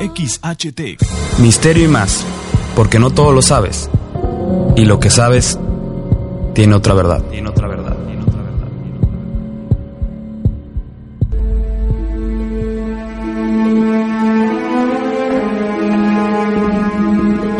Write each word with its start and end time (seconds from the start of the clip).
XHT. 0.00 0.80
Misterio 1.42 1.84
y 1.84 1.88
más, 1.88 2.24
porque 2.74 2.98
no 2.98 3.10
todo 3.10 3.32
lo 3.32 3.42
sabes. 3.42 3.90
Y 4.74 4.86
lo 4.86 4.98
que 4.98 5.10
sabes 5.10 5.58
tiene 6.54 6.74
otra 6.74 6.94
verdad. 6.94 7.22
Tiene 7.30 7.50
otra 7.50 7.68
verdad. 7.68 7.98
Tiene 8.06 8.22
otra 8.22 8.42
verdad. 8.42 8.68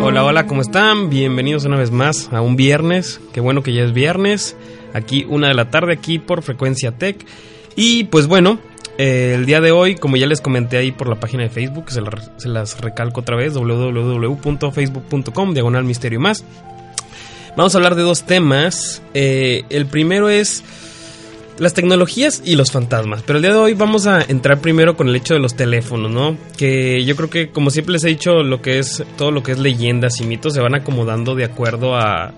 Hola, 0.03 0.23
hola, 0.23 0.47
¿cómo 0.47 0.63
están? 0.63 1.11
Bienvenidos 1.11 1.65
una 1.65 1.77
vez 1.77 1.91
más 1.91 2.29
a 2.33 2.41
un 2.41 2.55
viernes. 2.55 3.21
Qué 3.33 3.39
bueno 3.39 3.61
que 3.61 3.71
ya 3.73 3.83
es 3.83 3.93
viernes. 3.93 4.55
Aquí 4.95 5.27
una 5.29 5.49
de 5.49 5.53
la 5.53 5.69
tarde, 5.69 5.93
aquí 5.93 6.17
por 6.17 6.41
Frecuencia 6.41 6.97
Tech. 6.97 7.23
Y 7.75 8.05
pues 8.05 8.25
bueno, 8.25 8.57
eh, 9.01 9.33
el 9.33 9.47
día 9.47 9.61
de 9.61 9.71
hoy, 9.71 9.95
como 9.95 10.15
ya 10.15 10.27
les 10.27 10.41
comenté 10.41 10.77
ahí 10.77 10.91
por 10.91 11.09
la 11.09 11.15
página 11.15 11.41
de 11.41 11.49
Facebook, 11.49 11.89
se, 11.89 12.01
se 12.37 12.47
las 12.49 12.79
recalco 12.79 13.21
otra 13.21 13.35
vez, 13.35 13.55
www.facebook.com, 13.55 15.53
diagonal 15.55 15.85
misterio 15.85 16.19
más. 16.19 16.43
Vamos 17.57 17.73
a 17.73 17.79
hablar 17.79 17.95
de 17.95 18.03
dos 18.03 18.21
temas. 18.23 19.01
Eh, 19.15 19.63
el 19.71 19.87
primero 19.87 20.29
es 20.29 20.63
las 21.57 21.73
tecnologías 21.73 22.43
y 22.45 22.55
los 22.55 22.71
fantasmas. 22.71 23.23
Pero 23.23 23.37
el 23.37 23.41
día 23.41 23.53
de 23.53 23.57
hoy 23.57 23.73
vamos 23.73 24.05
a 24.05 24.21
entrar 24.21 24.61
primero 24.61 24.95
con 24.95 25.09
el 25.09 25.15
hecho 25.15 25.33
de 25.33 25.39
los 25.39 25.55
teléfonos, 25.55 26.11
¿no? 26.11 26.37
Que 26.55 27.03
yo 27.03 27.15
creo 27.15 27.31
que, 27.31 27.49
como 27.49 27.71
siempre 27.71 27.93
les 27.93 28.03
he 28.03 28.09
dicho, 28.09 28.43
lo 28.43 28.61
que 28.61 28.77
es 28.77 29.03
todo 29.17 29.31
lo 29.31 29.41
que 29.41 29.53
es 29.53 29.57
leyendas 29.57 30.21
y 30.21 30.25
mitos 30.25 30.53
se 30.53 30.61
van 30.61 30.75
acomodando 30.75 31.33
de 31.33 31.45
acuerdo 31.45 31.95
a, 31.95 32.33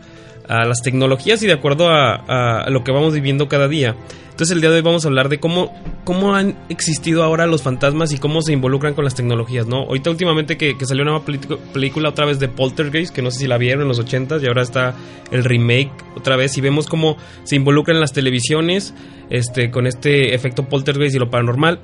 a 0.47 0.66
las 0.66 0.81
tecnologías 0.81 1.41
y 1.44 1.47
de 1.47 1.53
acuerdo 1.53 1.89
a, 1.89 2.66
lo 2.69 2.83
que 2.83 2.91
vamos 2.91 3.13
viviendo 3.13 3.47
cada 3.47 3.67
día. 3.67 3.95
Entonces 4.31 4.55
el 4.55 4.61
día 4.61 4.72
de 4.72 4.77
hoy 4.77 4.81
vamos 4.81 5.05
a 5.05 5.09
hablar 5.09 5.30
de 5.30 5.39
cómo, 5.39 5.72
cómo 6.05 6.36
han 6.36 6.58
existido 6.69 7.23
ahora 7.23 7.45
los 7.45 7.61
fantasmas 7.61 8.11
y 8.13 8.17
cómo 8.17 8.41
se 8.41 8.52
involucran 8.52 8.95
con 8.95 9.05
las 9.05 9.14
tecnologías, 9.14 9.67
¿no? 9.67 9.81
Ahorita 9.81 10.09
últimamente 10.09 10.58
que, 10.58 10.75
salió 10.86 11.03
una 11.03 11.11
nueva 11.11 11.25
película- 11.25 11.59
película 11.71 12.09
otra 12.09 12.25
vez 12.25 12.39
de 12.39 12.47
Poltergeist, 12.47 13.14
que 13.14 13.21
no 13.21 13.30
sé 13.30 13.41
si 13.41 13.47
la 13.47 13.59
vieron 13.59 13.83
en 13.83 13.89
los 13.89 13.99
80s 13.99 14.41
y 14.41 14.47
ahora 14.47 14.64
está 14.64 14.95
el 15.31 15.44
remake 15.44 15.91
otra 16.16 16.36
vez 16.36 16.58
y 16.58 16.61
vemos 16.61 16.88
cómo 16.88 17.16
se 17.44 17.55
involucran 17.55 17.99
las 17.99 18.11
televisiones 18.11 18.95
este, 19.30 19.69
con 19.69 19.86
este 19.86 20.33
efecto 20.33 20.67
Poltergeist 20.67 21.16
y 21.16 21.19
lo 21.19 21.30
paranormal. 21.30 21.80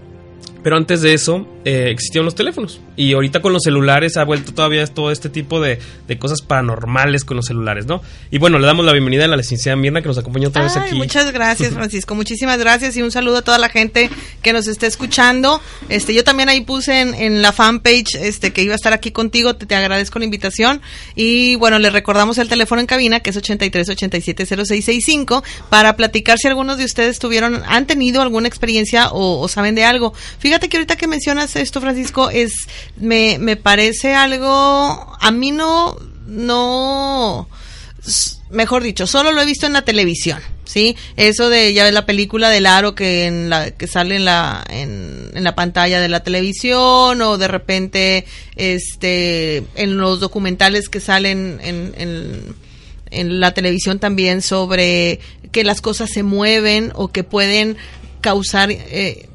Pero 0.63 0.75
antes 0.75 1.01
de 1.01 1.13
eso 1.13 1.47
eh, 1.63 1.89
existían 1.89 2.25
los 2.25 2.35
teléfonos. 2.35 2.81
Y 2.97 3.13
ahorita 3.13 3.41
con 3.41 3.53
los 3.53 3.63
celulares 3.63 4.17
ha 4.17 4.25
vuelto 4.25 4.53
todavía 4.53 4.85
todo 4.87 5.11
este 5.11 5.29
tipo 5.29 5.61
de, 5.61 5.79
de 6.07 6.19
cosas 6.19 6.41
paranormales 6.41 7.23
con 7.23 7.37
los 7.37 7.45
celulares, 7.45 7.85
¿no? 7.85 8.01
Y 8.29 8.39
bueno, 8.39 8.59
le 8.59 8.67
damos 8.67 8.85
la 8.85 8.91
bienvenida 8.91 9.25
a 9.25 9.27
la 9.27 9.37
licenciada 9.37 9.77
Mirna 9.77 10.01
que 10.01 10.09
nos 10.09 10.17
acompaña 10.17 10.49
otra 10.49 10.63
vez 10.63 10.75
aquí. 10.75 10.95
Muchas 10.95 11.31
gracias, 11.31 11.73
Francisco. 11.73 12.13
Muchísimas 12.13 12.59
gracias 12.59 12.97
y 12.97 13.01
un 13.01 13.11
saludo 13.11 13.37
a 13.37 13.41
toda 13.41 13.57
la 13.57 13.69
gente 13.69 14.09
que 14.41 14.51
nos 14.51 14.67
esté 14.67 14.87
escuchando. 14.87 15.61
Este, 15.87 16.13
yo 16.13 16.25
también 16.25 16.49
ahí 16.49 16.61
puse 16.61 16.99
en, 17.01 17.13
en 17.13 17.41
la 17.41 17.53
fanpage 17.53 18.15
este 18.15 18.51
que 18.51 18.63
iba 18.63 18.73
a 18.73 18.75
estar 18.75 18.91
aquí 18.91 19.11
contigo. 19.11 19.55
Te, 19.55 19.65
te 19.65 19.75
agradezco 19.75 20.19
la 20.19 20.25
invitación 20.25 20.81
y 21.15 21.55
bueno, 21.55 21.79
les 21.79 21.93
recordamos 21.93 22.37
el 22.37 22.49
teléfono 22.49 22.81
en 22.81 22.87
cabina 22.87 23.21
que 23.21 23.29
es 23.29 23.37
83 23.37 23.89
87 23.89 24.45
0665 24.45 25.43
para 25.69 25.95
platicar 25.95 26.37
si 26.37 26.47
algunos 26.47 26.77
de 26.77 26.85
ustedes 26.85 27.19
tuvieron 27.19 27.63
han 27.65 27.87
tenido 27.87 28.21
alguna 28.21 28.49
experiencia 28.49 29.09
o, 29.09 29.39
o 29.39 29.47
saben 29.47 29.75
de 29.75 29.85
algo. 29.85 30.13
Fíjate 30.39 30.48
que 30.57 30.77
ahorita 30.77 30.95
que 30.95 31.07
mencionas 31.07 31.55
esto, 31.55 31.79
Francisco, 31.81 32.29
es 32.31 32.53
me 32.97 33.37
me 33.39 33.55
parece 33.55 34.15
algo 34.15 34.47
a 34.47 35.31
mí 35.31 35.51
no 35.51 35.95
no 36.25 37.47
mejor 38.49 38.83
dicho, 38.83 39.05
solo 39.05 39.31
lo 39.31 39.41
he 39.41 39.45
visto 39.45 39.67
en 39.67 39.73
la 39.73 39.83
televisión, 39.83 40.39
¿sí? 40.65 40.95
Eso 41.17 41.49
de, 41.49 41.73
ya 41.73 41.83
ves 41.83 41.93
la 41.93 42.05
película 42.05 42.49
del 42.49 42.65
aro 42.65 42.95
que 42.95 43.25
en 43.25 43.49
la, 43.49 43.71
que 43.71 43.87
sale 43.87 44.15
en 44.15 44.25
la, 44.25 44.63
en, 44.69 45.31
en 45.33 45.43
la 45.43 45.55
pantalla 45.55 45.99
de 45.99 46.09
la 46.09 46.23
televisión, 46.23 47.21
o 47.21 47.37
de 47.37 47.47
repente, 47.47 48.25
este, 48.55 49.63
en 49.75 49.97
los 49.97 50.19
documentales 50.19 50.89
que 50.89 50.99
salen 50.99 51.59
en, 51.61 51.93
en, 51.97 52.55
en 53.11 53.39
la 53.39 53.53
televisión 53.53 53.99
también 53.99 54.41
sobre 54.41 55.19
que 55.51 55.63
las 55.63 55.81
cosas 55.81 56.09
se 56.09 56.23
mueven 56.23 56.91
o 56.95 57.09
que 57.09 57.23
pueden 57.23 57.77
causar, 58.21 58.71
eh, 58.71 59.28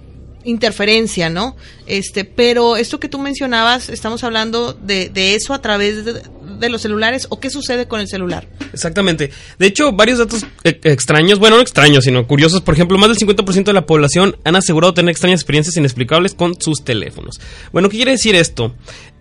interferencia, 0.45 1.31
¿no? 1.31 1.57
Este, 1.87 2.25
pero 2.25 2.77
esto 2.77 3.01
que 3.01 3.09
tú 3.09 3.19
mencionabas, 3.19 3.89
estamos 3.89 4.25
hablando 4.25 4.73
de, 4.73 5.09
de 5.09 5.35
eso 5.35 5.55
a 5.55 5.61
través 5.61 6.05
de, 6.05 6.23
de 6.59 6.69
los 6.69 6.83
celulares 6.83 7.27
o 7.31 7.41
qué 7.41 7.51
sucede 7.51 7.87
con 7.87 8.01
el 8.01 8.09
celular. 8.09 8.47
Exactamente. 8.73 9.31
De 9.59 9.67
hecho, 9.67 9.93
varios 9.93 10.19
datos 10.19 10.47
eh, 10.65 10.81
extraños, 10.85 11.39
bueno, 11.39 11.57
no 11.57 11.63
extraños, 11.63 12.05
sino 12.05 12.27
curiosos. 12.27 12.61
Por 12.61 12.75
ejemplo, 12.75 12.99
más 12.99 13.09
del 13.09 13.19
50% 13.19 13.65
de 13.65 13.73
la 13.73 13.87
población 13.87 14.37
han 14.45 14.57
asegurado 14.57 14.95
tener 14.95 15.11
extrañas 15.11 15.41
experiencias 15.41 15.77
inexplicables 15.77 16.35
con 16.35 16.61
sus 16.61 16.85
teléfonos. 16.85 17.41
Bueno, 17.73 17.89
¿qué 17.89 17.97
quiere 17.97 18.13
decir 18.13 18.35
esto? 18.35 18.75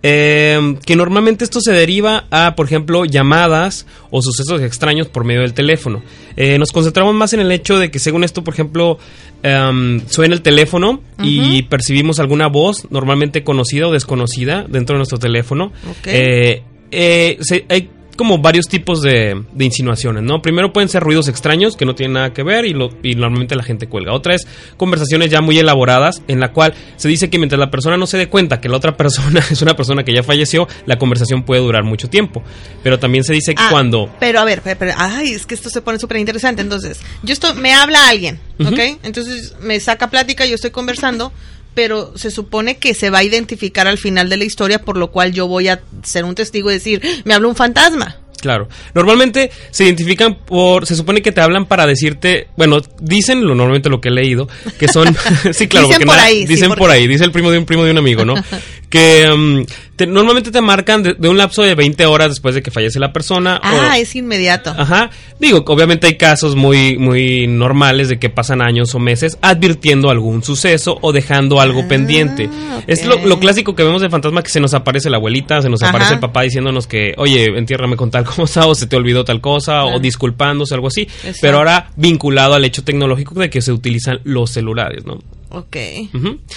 Eh, 0.06 0.76
que 0.84 0.96
normalmente 0.96 1.44
esto 1.44 1.62
se 1.62 1.72
deriva 1.72 2.26
a, 2.30 2.54
por 2.56 2.66
ejemplo, 2.66 3.06
llamadas 3.06 3.86
o 4.10 4.20
sucesos 4.20 4.60
extraños 4.60 5.08
por 5.08 5.24
medio 5.24 5.40
del 5.40 5.54
teléfono. 5.54 6.02
Eh, 6.36 6.58
nos 6.58 6.72
concentramos 6.72 7.14
más 7.14 7.32
en 7.32 7.40
el 7.40 7.50
hecho 7.50 7.78
de 7.78 7.90
que, 7.90 7.98
según 7.98 8.22
esto, 8.22 8.44
por 8.44 8.52
ejemplo, 8.52 8.98
em, 9.42 10.06
suena 10.06 10.34
el 10.34 10.42
teléfono 10.42 11.00
y 11.22 11.62
percibimos 11.62 12.20
alguna 12.20 12.48
voz, 12.48 12.86
normalmente 12.90 13.44
conocida 13.44 13.88
o 13.88 13.92
desconocida, 13.92 14.66
dentro 14.68 14.94
de 14.94 14.98
nuestro 14.98 15.18
teléfono. 15.18 15.72
Ok. 15.88 16.06
Eh, 16.08 16.62
eh, 16.90 17.38
se- 17.40 17.64
hay 17.70 17.88
como 18.14 18.38
varios 18.38 18.66
tipos 18.66 19.02
de, 19.02 19.42
de 19.52 19.64
insinuaciones, 19.64 20.22
¿no? 20.22 20.40
Primero 20.42 20.72
pueden 20.72 20.88
ser 20.88 21.02
ruidos 21.02 21.28
extraños 21.28 21.76
que 21.76 21.84
no 21.84 21.94
tienen 21.94 22.14
nada 22.14 22.32
que 22.32 22.42
ver 22.42 22.64
y, 22.64 22.72
lo, 22.72 22.90
y 23.02 23.14
normalmente 23.14 23.56
la 23.56 23.62
gente 23.62 23.88
cuelga. 23.88 24.12
Otra 24.12 24.34
es 24.34 24.46
conversaciones 24.76 25.30
ya 25.30 25.40
muy 25.40 25.58
elaboradas 25.58 26.22
en 26.28 26.40
la 26.40 26.52
cual 26.52 26.74
se 26.96 27.08
dice 27.08 27.30
que 27.30 27.38
mientras 27.38 27.58
la 27.58 27.70
persona 27.70 27.96
no 27.96 28.06
se 28.06 28.18
dé 28.18 28.28
cuenta 28.28 28.60
que 28.60 28.68
la 28.68 28.76
otra 28.76 28.96
persona 28.96 29.40
es 29.50 29.62
una 29.62 29.74
persona 29.76 30.04
que 30.04 30.14
ya 30.14 30.22
falleció, 30.22 30.66
la 30.86 30.96
conversación 30.98 31.42
puede 31.44 31.60
durar 31.62 31.84
mucho 31.84 32.08
tiempo. 32.08 32.42
Pero 32.82 32.98
también 32.98 33.24
se 33.24 33.32
dice 33.32 33.54
que 33.54 33.62
Ah, 33.62 33.68
cuando... 33.70 34.10
Pero 34.20 34.40
a 34.40 34.44
ver, 34.44 34.60
pero- 34.62 34.78
pero- 34.78 34.92
ay, 34.96 35.28
es 35.30 35.46
que 35.46 35.54
esto 35.54 35.70
se 35.70 35.80
pone 35.82 35.98
súper 35.98 36.18
interesante. 36.18 36.62
Entonces, 36.62 37.00
yo 37.22 37.32
estoy, 37.32 37.54
me 37.54 37.72
habla 37.72 38.08
alguien, 38.08 38.38
¿ok? 38.60 38.98
Entonces 39.02 39.54
me 39.60 39.78
saca 39.80 40.10
plática, 40.10 40.44
yo 40.46 40.54
estoy 40.54 40.70
conversando, 40.70 41.32
pero 41.74 42.16
se 42.16 42.30
supone 42.30 42.76
que 42.78 42.94
se 42.94 43.10
va 43.10 43.18
a 43.18 43.24
identificar 43.24 43.86
al 43.86 43.98
final 43.98 44.28
de 44.28 44.36
la 44.36 44.44
historia, 44.44 44.80
por 44.80 44.96
lo 44.96 45.10
cual 45.10 45.32
yo 45.32 45.46
voy 45.48 45.68
a 45.68 45.80
ser 46.02 46.24
un 46.24 46.34
testigo 46.34 46.70
y 46.70 46.74
decir, 46.74 47.02
me 47.24 47.34
habla 47.34 47.48
un 47.48 47.56
fantasma. 47.56 48.18
Claro. 48.40 48.68
Normalmente 48.94 49.50
se 49.70 49.84
identifican 49.84 50.34
por. 50.44 50.86
Se 50.86 50.96
supone 50.96 51.22
que 51.22 51.32
te 51.32 51.40
hablan 51.40 51.64
para 51.64 51.86
decirte. 51.86 52.48
Bueno, 52.58 52.82
dicen 53.00 53.40
lo, 53.46 53.54
normalmente 53.54 53.88
lo 53.88 54.02
que 54.02 54.10
he 54.10 54.12
leído. 54.12 54.48
Que 54.78 54.86
son. 54.86 55.16
sí, 55.54 55.66
claro, 55.66 55.86
Dicen 55.86 56.02
porque 56.02 56.04
por 56.06 56.16
nada- 56.16 56.24
ahí, 56.26 56.40
sí, 56.42 56.46
Dicen 56.46 56.68
porque- 56.68 56.78
por 56.80 56.90
ahí. 56.90 57.06
Dice 57.06 57.24
el 57.24 57.32
primo 57.32 57.50
de 57.50 57.56
un 57.56 57.64
primo 57.64 57.84
de 57.84 57.92
un 57.92 57.96
amigo, 57.98 58.26
¿no? 58.26 58.34
que 58.94 59.28
mm, 59.36 59.62
te- 59.96 60.06
normalmente 60.06 60.52
te 60.52 60.60
marcan 60.60 61.02
de, 61.02 61.14
de 61.14 61.28
un 61.28 61.36
lapso 61.36 61.62
de 61.62 61.74
20 61.74 62.06
horas 62.06 62.28
después 62.28 62.54
de 62.54 62.62
que 62.62 62.70
fallece 62.70 63.00
la 63.00 63.12
persona. 63.12 63.58
Ah, 63.60 63.90
o- 63.90 63.94
es 63.96 64.14
inmediato. 64.14 64.70
Ajá. 64.70 65.10
Digo, 65.40 65.64
obviamente 65.66 66.06
hay 66.06 66.16
casos 66.16 66.54
muy, 66.54 66.96
muy 66.96 67.48
normales 67.48 68.08
de 68.08 68.20
que 68.20 68.30
pasan 68.30 68.62
años 68.62 68.94
o 68.94 69.00
meses 69.00 69.36
advirtiendo 69.42 70.10
algún 70.10 70.44
suceso 70.44 70.96
o 71.00 71.12
dejando 71.12 71.60
algo 71.60 71.80
Ah, 71.80 71.88
pendiente. 71.88 72.48
Es 72.86 73.04
lo, 73.04 73.16
lo 73.26 73.40
clásico 73.40 73.74
que 73.74 73.82
vemos 73.82 74.00
de 74.00 74.10
fantasma 74.10 74.44
que 74.44 74.50
se 74.50 74.60
nos 74.60 74.74
aparece 74.74 75.10
la 75.10 75.16
abuelita, 75.16 75.60
se 75.60 75.68
nos 75.68 75.82
Ajá. 75.82 75.90
aparece 75.90 76.14
el 76.14 76.20
papá 76.20 76.42
diciéndonos 76.42 76.86
que, 76.86 77.14
oye, 77.16 77.46
entiérrame 77.58 77.96
con 77.96 78.12
tal 78.12 78.24
cosa 78.36 78.68
o 78.68 78.76
se 78.76 78.86
te 78.86 78.94
olvidó 78.94 79.24
tal 79.24 79.40
cosa 79.40 79.84
o 79.86 79.98
disculpándose, 79.98 80.72
algo 80.74 80.86
así. 80.86 81.02
Exacto. 81.02 81.38
Pero 81.40 81.58
ahora 81.58 81.90
vinculado 81.96 82.54
al 82.54 82.64
hecho 82.64 82.84
tecnológico 82.84 83.34
de 83.40 83.50
que 83.50 83.60
se 83.60 83.72
utilizan 83.72 84.20
los 84.22 84.50
celulares, 84.50 85.04
¿no? 85.04 85.18
Ok. 85.54 85.76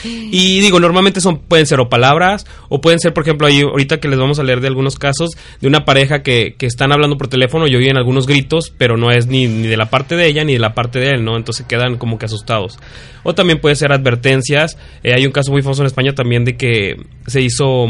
Y 0.03 0.59
digo, 0.59 0.79
normalmente 0.79 1.21
son 1.21 1.37
pueden 1.37 1.65
ser 1.65 1.79
o 1.79 1.89
palabras 1.89 2.45
o 2.69 2.81
pueden 2.81 2.99
ser, 2.99 3.13
por 3.13 3.23
ejemplo, 3.23 3.45
ahí 3.45 3.61
ahorita 3.61 3.99
que 3.99 4.07
les 4.07 4.17
vamos 4.17 4.39
a 4.39 4.43
leer 4.43 4.59
de 4.59 4.67
algunos 4.67 4.97
casos 4.97 5.31
de 5.61 5.67
una 5.67 5.85
pareja 5.85 6.23
que, 6.23 6.55
que 6.57 6.65
están 6.65 6.91
hablando 6.91 7.17
por 7.17 7.27
teléfono 7.27 7.67
y 7.67 7.75
oyen 7.75 7.97
algunos 7.97 8.25
gritos, 8.25 8.73
pero 8.77 8.97
no 8.97 9.11
es 9.11 9.27
ni, 9.27 9.47
ni 9.47 9.67
de 9.67 9.77
la 9.77 9.89
parte 9.89 10.15
de 10.15 10.25
ella 10.25 10.43
ni 10.43 10.53
de 10.53 10.59
la 10.59 10.73
parte 10.73 10.99
de 10.99 11.11
él, 11.11 11.23
¿no? 11.23 11.37
Entonces 11.37 11.65
quedan 11.67 11.97
como 11.97 12.17
que 12.17 12.25
asustados. 12.25 12.79
O 13.23 13.35
también 13.35 13.59
puede 13.59 13.75
ser 13.75 13.91
advertencias. 13.91 14.77
Eh, 15.03 15.13
hay 15.13 15.25
un 15.25 15.31
caso 15.31 15.51
muy 15.51 15.61
famoso 15.61 15.83
en 15.83 15.87
España 15.87 16.13
también 16.13 16.43
de 16.43 16.57
que 16.57 16.95
se 17.27 17.41
hizo 17.41 17.87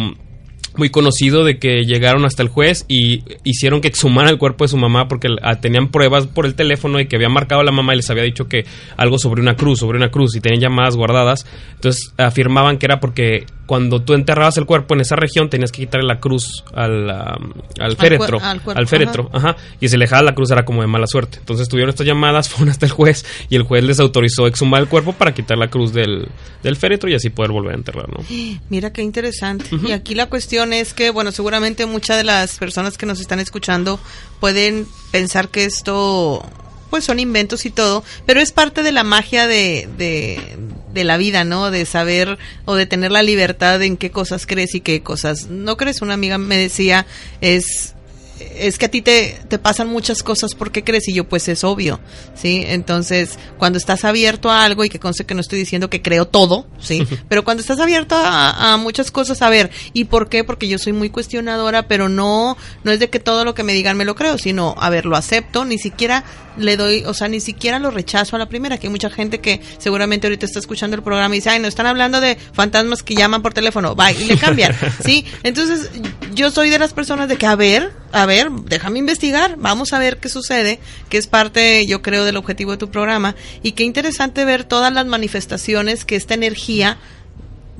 muy 0.78 0.90
conocido 0.90 1.44
de 1.44 1.60
que 1.60 1.84
llegaron 1.84 2.26
hasta 2.26 2.44
el 2.44 2.50
juez 2.50 2.86
y 2.88 3.24
hicieron 3.44 3.82
que 3.82 3.88
exhumara 3.88 4.30
el 4.30 4.38
cuerpo 4.38 4.64
de 4.64 4.70
su 4.70 4.78
mamá 4.78 5.08
porque 5.08 5.30
ah, 5.42 5.60
tenían 5.60 5.90
pruebas 5.90 6.28
por 6.28 6.46
el 6.46 6.56
teléfono 6.56 7.00
y 7.00 7.08
que 7.08 7.16
había 7.16 7.30
marcado 7.30 7.62
a 7.62 7.64
la 7.64 7.72
mamá 7.72 7.94
y 7.94 7.98
les 7.98 8.10
había 8.10 8.24
dicho 8.24 8.48
que 8.48 8.66
algo 8.96 9.18
sobre 9.18 9.42
una 9.42 9.56
cruz, 9.56 9.80
sobre 9.80 9.98
una 9.98 10.10
cruz 10.10 10.36
y 10.36 10.42
tenían 10.42 10.62
llamadas 10.62 10.96
guardadas. 10.96 11.46
Entonces 11.76 12.14
afirmaban 12.18 12.78
que 12.78 12.86
era 12.86 13.00
porque 13.00 13.46
cuando 13.68 14.02
tú 14.02 14.14
enterrabas 14.16 14.58
el 14.58 14.66
cuerpo 14.66 14.96
en 14.96 15.02
esa 15.02 15.16
región 15.16 15.50
tenías 15.52 15.72
que 15.72 15.84
quitarle 15.84 16.08
la 16.08 16.20
cruz 16.20 16.64
al, 16.74 17.04
um, 17.04 17.52
al 17.80 17.96
féretro. 17.98 18.40
cuer- 18.40 18.44
al 18.44 18.62
cuerpo, 18.62 18.80
al 18.80 18.88
féretro, 18.88 19.30
ajá. 19.34 19.56
Y 19.80 19.90
si 19.90 19.98
le 19.98 20.06
dejabas 20.06 20.26
la 20.26 20.34
cruz 20.34 20.50
era 20.50 20.66
como 20.66 20.82
de 20.82 20.88
mala 20.88 21.06
suerte. 21.06 21.38
Entonces 21.38 21.68
tuvieron 21.70 21.90
estas 21.92 22.08
llamadas, 22.08 22.50
fueron 22.50 22.70
hasta 22.70 22.86
el 22.88 22.92
juez 22.92 23.26
y 23.50 23.56
el 23.56 23.64
juez 23.64 23.84
les 23.84 24.00
autorizó 24.00 24.48
exhumar 24.48 24.82
el 24.82 24.88
cuerpo 24.88 25.14
para 25.14 25.34
quitar 25.36 25.58
la 25.58 25.70
cruz 25.70 25.94
del, 25.94 26.28
del 26.64 26.76
féretro 26.78 27.10
y 27.10 27.14
así 27.14 27.30
poder 27.30 27.52
volver 27.52 27.74
a 27.74 27.78
enterrar, 27.78 28.08
¿no? 28.10 28.24
Mira 28.70 28.92
qué 28.92 29.02
interesante. 29.04 29.66
Y 29.86 29.92
aquí 29.92 30.16
la 30.16 30.26
cuestión 30.28 30.74
es 30.74 30.94
que, 30.94 31.10
bueno, 31.12 31.32
seguramente 31.32 31.86
muchas 31.86 32.16
de 32.18 32.24
las 32.24 32.58
personas 32.58 32.98
que 32.98 33.06
nos 33.06 33.20
están 33.20 33.40
escuchando 33.40 34.00
pueden 34.40 34.88
pensar 35.12 35.50
que 35.50 35.66
esto, 35.66 36.46
pues 36.90 37.04
son 37.04 37.20
inventos 37.20 37.66
y 37.66 37.70
todo, 37.70 38.04
pero 38.26 38.40
es 38.40 38.52
parte 38.54 38.82
de 38.84 38.92
la 38.94 39.04
magia 39.04 39.46
de, 39.48 39.90
de, 39.98 40.58
de 40.98 41.04
la 41.04 41.18
vida, 41.18 41.44
¿no? 41.44 41.72
De 41.72 41.86
saber 41.86 42.38
o 42.66 42.76
de 42.76 42.86
tener 42.86 43.12
la 43.12 43.24
libertad 43.24 43.82
en 43.84 43.96
qué 43.98 44.12
cosas 44.12 44.48
crees 44.48 44.76
y 44.76 44.82
qué 44.82 45.04
cosas 45.04 45.48
no 45.48 45.78
crees. 45.78 46.02
Una 46.02 46.16
amiga 46.16 46.38
me 46.38 46.58
decía, 46.58 47.06
es 47.40 47.94
es 48.40 48.78
que 48.78 48.86
a 48.86 48.92
ti 48.92 49.02
te, 49.02 49.40
te 49.48 49.60
pasan 49.60 49.88
muchas 49.88 50.24
cosas 50.24 50.56
porque 50.56 50.84
crees 50.84 51.08
y 51.08 51.14
yo 51.14 51.28
pues 51.28 51.48
es 51.48 51.64
obvio, 51.64 52.00
¿sí? 52.36 52.64
Entonces, 52.68 53.38
cuando 53.58 53.78
estás 53.78 54.06
abierto 54.06 54.50
a 54.50 54.64
algo 54.64 54.84
y 54.84 54.90
que 54.90 55.00
conste 55.00 55.26
que 55.26 55.34
no 55.34 55.42
estoy 55.42 55.60
diciendo 55.60 55.90
que 55.90 56.02
creo 56.02 56.28
todo, 56.28 56.68
¿sí? 56.80 57.06
Pero 57.30 57.44
cuando 57.44 57.62
estás 57.62 57.80
abierto 57.80 58.16
a, 58.16 58.74
a 58.74 58.78
muchas 58.78 59.12
cosas, 59.12 59.42
a 59.42 59.50
ver, 59.50 59.72
¿y 59.94 60.06
por 60.06 60.30
qué? 60.30 60.44
Porque 60.44 60.68
yo 60.68 60.78
soy 60.78 60.94
muy 60.94 61.10
cuestionadora, 61.10 61.88
pero 61.88 62.10
no, 62.10 62.58
no 62.84 62.92
es 62.92 63.00
de 63.00 63.10
que 63.10 63.20
todo 63.20 63.46
lo 63.46 63.54
que 63.54 63.64
me 63.64 63.74
digan 63.74 63.98
me 63.98 64.06
lo 64.06 64.16
creo, 64.16 64.38
sino, 64.38 64.76
a 64.78 64.90
ver, 64.90 65.06
lo 65.06 65.16
acepto, 65.16 65.66
ni 65.66 65.78
siquiera 65.78 66.24
le 66.58 66.78
doy, 66.78 67.04
o 67.06 67.14
sea, 67.14 67.28
ni 67.28 67.40
siquiera 67.40 67.80
lo 67.80 67.92
rechazo 67.92 68.36
a 68.36 68.40
la 68.40 68.48
primera, 68.48 68.78
que 68.78 68.88
hay 68.88 68.92
mucha 68.92 69.10
gente 69.10 69.40
que 69.40 69.62
seguramente 69.78 70.28
ahorita 70.28 70.46
está 70.46 70.60
escuchando 70.60 70.96
el 70.96 71.04
programa 71.04 71.36
y 71.36 71.40
dice, 71.40 71.50
ay, 71.50 71.60
no 71.60 71.68
están 71.68 71.86
hablando 71.86 72.20
de 72.20 72.36
fantasmas 72.36 73.04
que 73.04 73.16
llaman 73.16 73.42
por 73.42 73.54
teléfono, 73.54 73.96
va, 73.96 74.12
y 74.12 74.26
le 74.26 74.38
cambian, 74.38 74.76
¿sí? 75.04 75.26
Entonces, 75.44 75.90
yo 76.34 76.52
soy 76.52 76.70
de 76.70 76.80
las 76.80 76.94
personas 76.94 77.30
de 77.30 77.38
que, 77.38 77.46
a 77.46 77.56
ver, 77.56 77.94
a 78.12 78.26
ver, 78.28 78.52
déjame 78.52 79.00
investigar, 79.00 79.56
vamos 79.58 79.92
a 79.94 80.00
ver 80.00 80.18
qué 80.18 80.30
sucede, 80.30 80.80
que 81.10 81.18
es 81.18 81.26
parte, 81.26 81.88
yo 81.88 82.04
creo, 82.04 82.26
del 82.26 82.38
objetivo 82.38 82.72
de 82.72 82.78
tu 82.78 82.92
programa, 82.92 83.36
y 83.64 83.72
qué 83.72 83.84
interesante 83.84 84.46
ver 84.46 84.64
todas 84.64 84.94
las 84.94 85.08
manifestaciones 85.08 86.06
que 86.06 86.16
esta 86.16 86.36
energía 86.36 87.00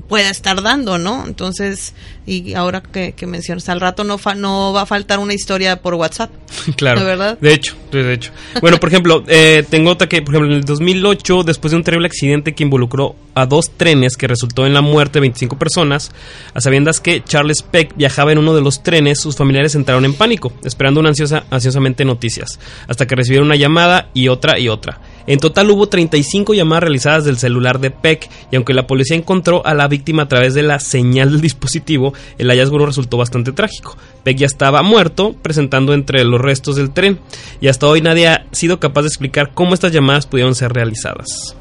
pueda 0.08 0.30
estar 0.30 0.62
dando, 0.62 0.98
¿no? 0.98 1.24
Entonces, 1.26 1.92
y 2.26 2.54
ahora 2.54 2.80
que, 2.82 3.12
que 3.12 3.26
mencionas, 3.26 3.68
al 3.68 3.80
rato 3.80 4.04
no, 4.04 4.16
fa- 4.18 4.34
no 4.34 4.72
va 4.72 4.82
a 4.82 4.86
faltar 4.86 5.18
una 5.18 5.34
historia 5.34 5.80
por 5.82 5.94
WhatsApp. 5.94 6.30
Claro. 6.76 7.00
¿De 7.00 7.06
verdad? 7.06 7.38
De 7.40 7.52
hecho, 7.54 7.74
de 7.92 8.12
hecho. 8.12 8.30
Bueno, 8.60 8.78
por 8.78 8.88
ejemplo, 8.90 9.24
eh, 9.28 9.64
tengo 9.68 9.90
otra 9.90 10.08
que, 10.08 10.20
por 10.22 10.34
ejemplo, 10.34 10.50
en 10.52 10.58
el 10.58 10.64
2008, 10.64 11.42
después 11.44 11.70
de 11.70 11.76
un 11.76 11.84
terrible 11.84 12.06
accidente 12.06 12.54
que 12.54 12.62
involucró 12.62 13.16
a 13.34 13.46
dos 13.46 13.70
trenes 13.76 14.16
que 14.16 14.26
resultó 14.26 14.66
en 14.66 14.74
la 14.74 14.80
muerte 14.80 15.14
de 15.14 15.20
25 15.22 15.58
personas, 15.58 16.10
a 16.54 16.60
sabiendas 16.60 17.00
que 17.00 17.22
Charles 17.24 17.62
Peck 17.62 17.94
viajaba 17.96 18.32
en 18.32 18.38
uno 18.38 18.54
de 18.54 18.60
los 18.62 18.82
trenes, 18.82 19.20
sus 19.20 19.36
familiares 19.36 19.74
entraron 19.74 20.04
en 20.04 20.14
pánico, 20.14 20.52
esperando 20.64 21.00
una 21.00 21.10
ansiosa, 21.10 21.44
ansiosamente 21.50 22.04
noticias, 22.04 22.58
hasta 22.88 23.06
que 23.06 23.14
recibieron 23.16 23.46
una 23.46 23.56
llamada 23.56 24.08
y 24.14 24.28
otra 24.28 24.58
y 24.58 24.68
otra. 24.68 25.00
En 25.28 25.38
total 25.38 25.70
hubo 25.70 25.88
35 25.88 26.54
llamadas 26.54 26.82
realizadas 26.84 27.24
del 27.26 27.36
celular 27.36 27.78
de 27.80 27.90
Peck 27.90 28.28
y 28.50 28.56
aunque 28.56 28.72
la 28.72 28.86
policía 28.86 29.14
encontró 29.16 29.64
a 29.64 29.74
la 29.74 29.86
víctima 29.86 30.22
a 30.22 30.28
través 30.28 30.54
de 30.54 30.62
la 30.62 30.80
señal 30.80 31.30
del 31.32 31.40
dispositivo, 31.42 32.14
el 32.38 32.48
hallazgo 32.48 32.78
no 32.78 32.86
resultó 32.86 33.18
bastante 33.18 33.52
trágico. 33.52 33.96
Peck 34.24 34.38
ya 34.38 34.46
estaba 34.46 34.82
muerto, 34.82 35.34
presentando 35.40 35.92
entre 35.92 36.24
los 36.24 36.40
restos 36.40 36.76
del 36.76 36.90
tren, 36.92 37.18
y 37.60 37.68
hasta 37.68 37.86
hoy 37.86 38.00
nadie 38.00 38.26
ha 38.28 38.46
sido 38.52 38.80
capaz 38.80 39.02
de 39.02 39.08
explicar 39.08 39.52
cómo 39.52 39.74
estas 39.74 39.92
llamadas 39.92 40.26
pudieron 40.26 40.54
ser 40.54 40.72
realizadas. 40.72 41.54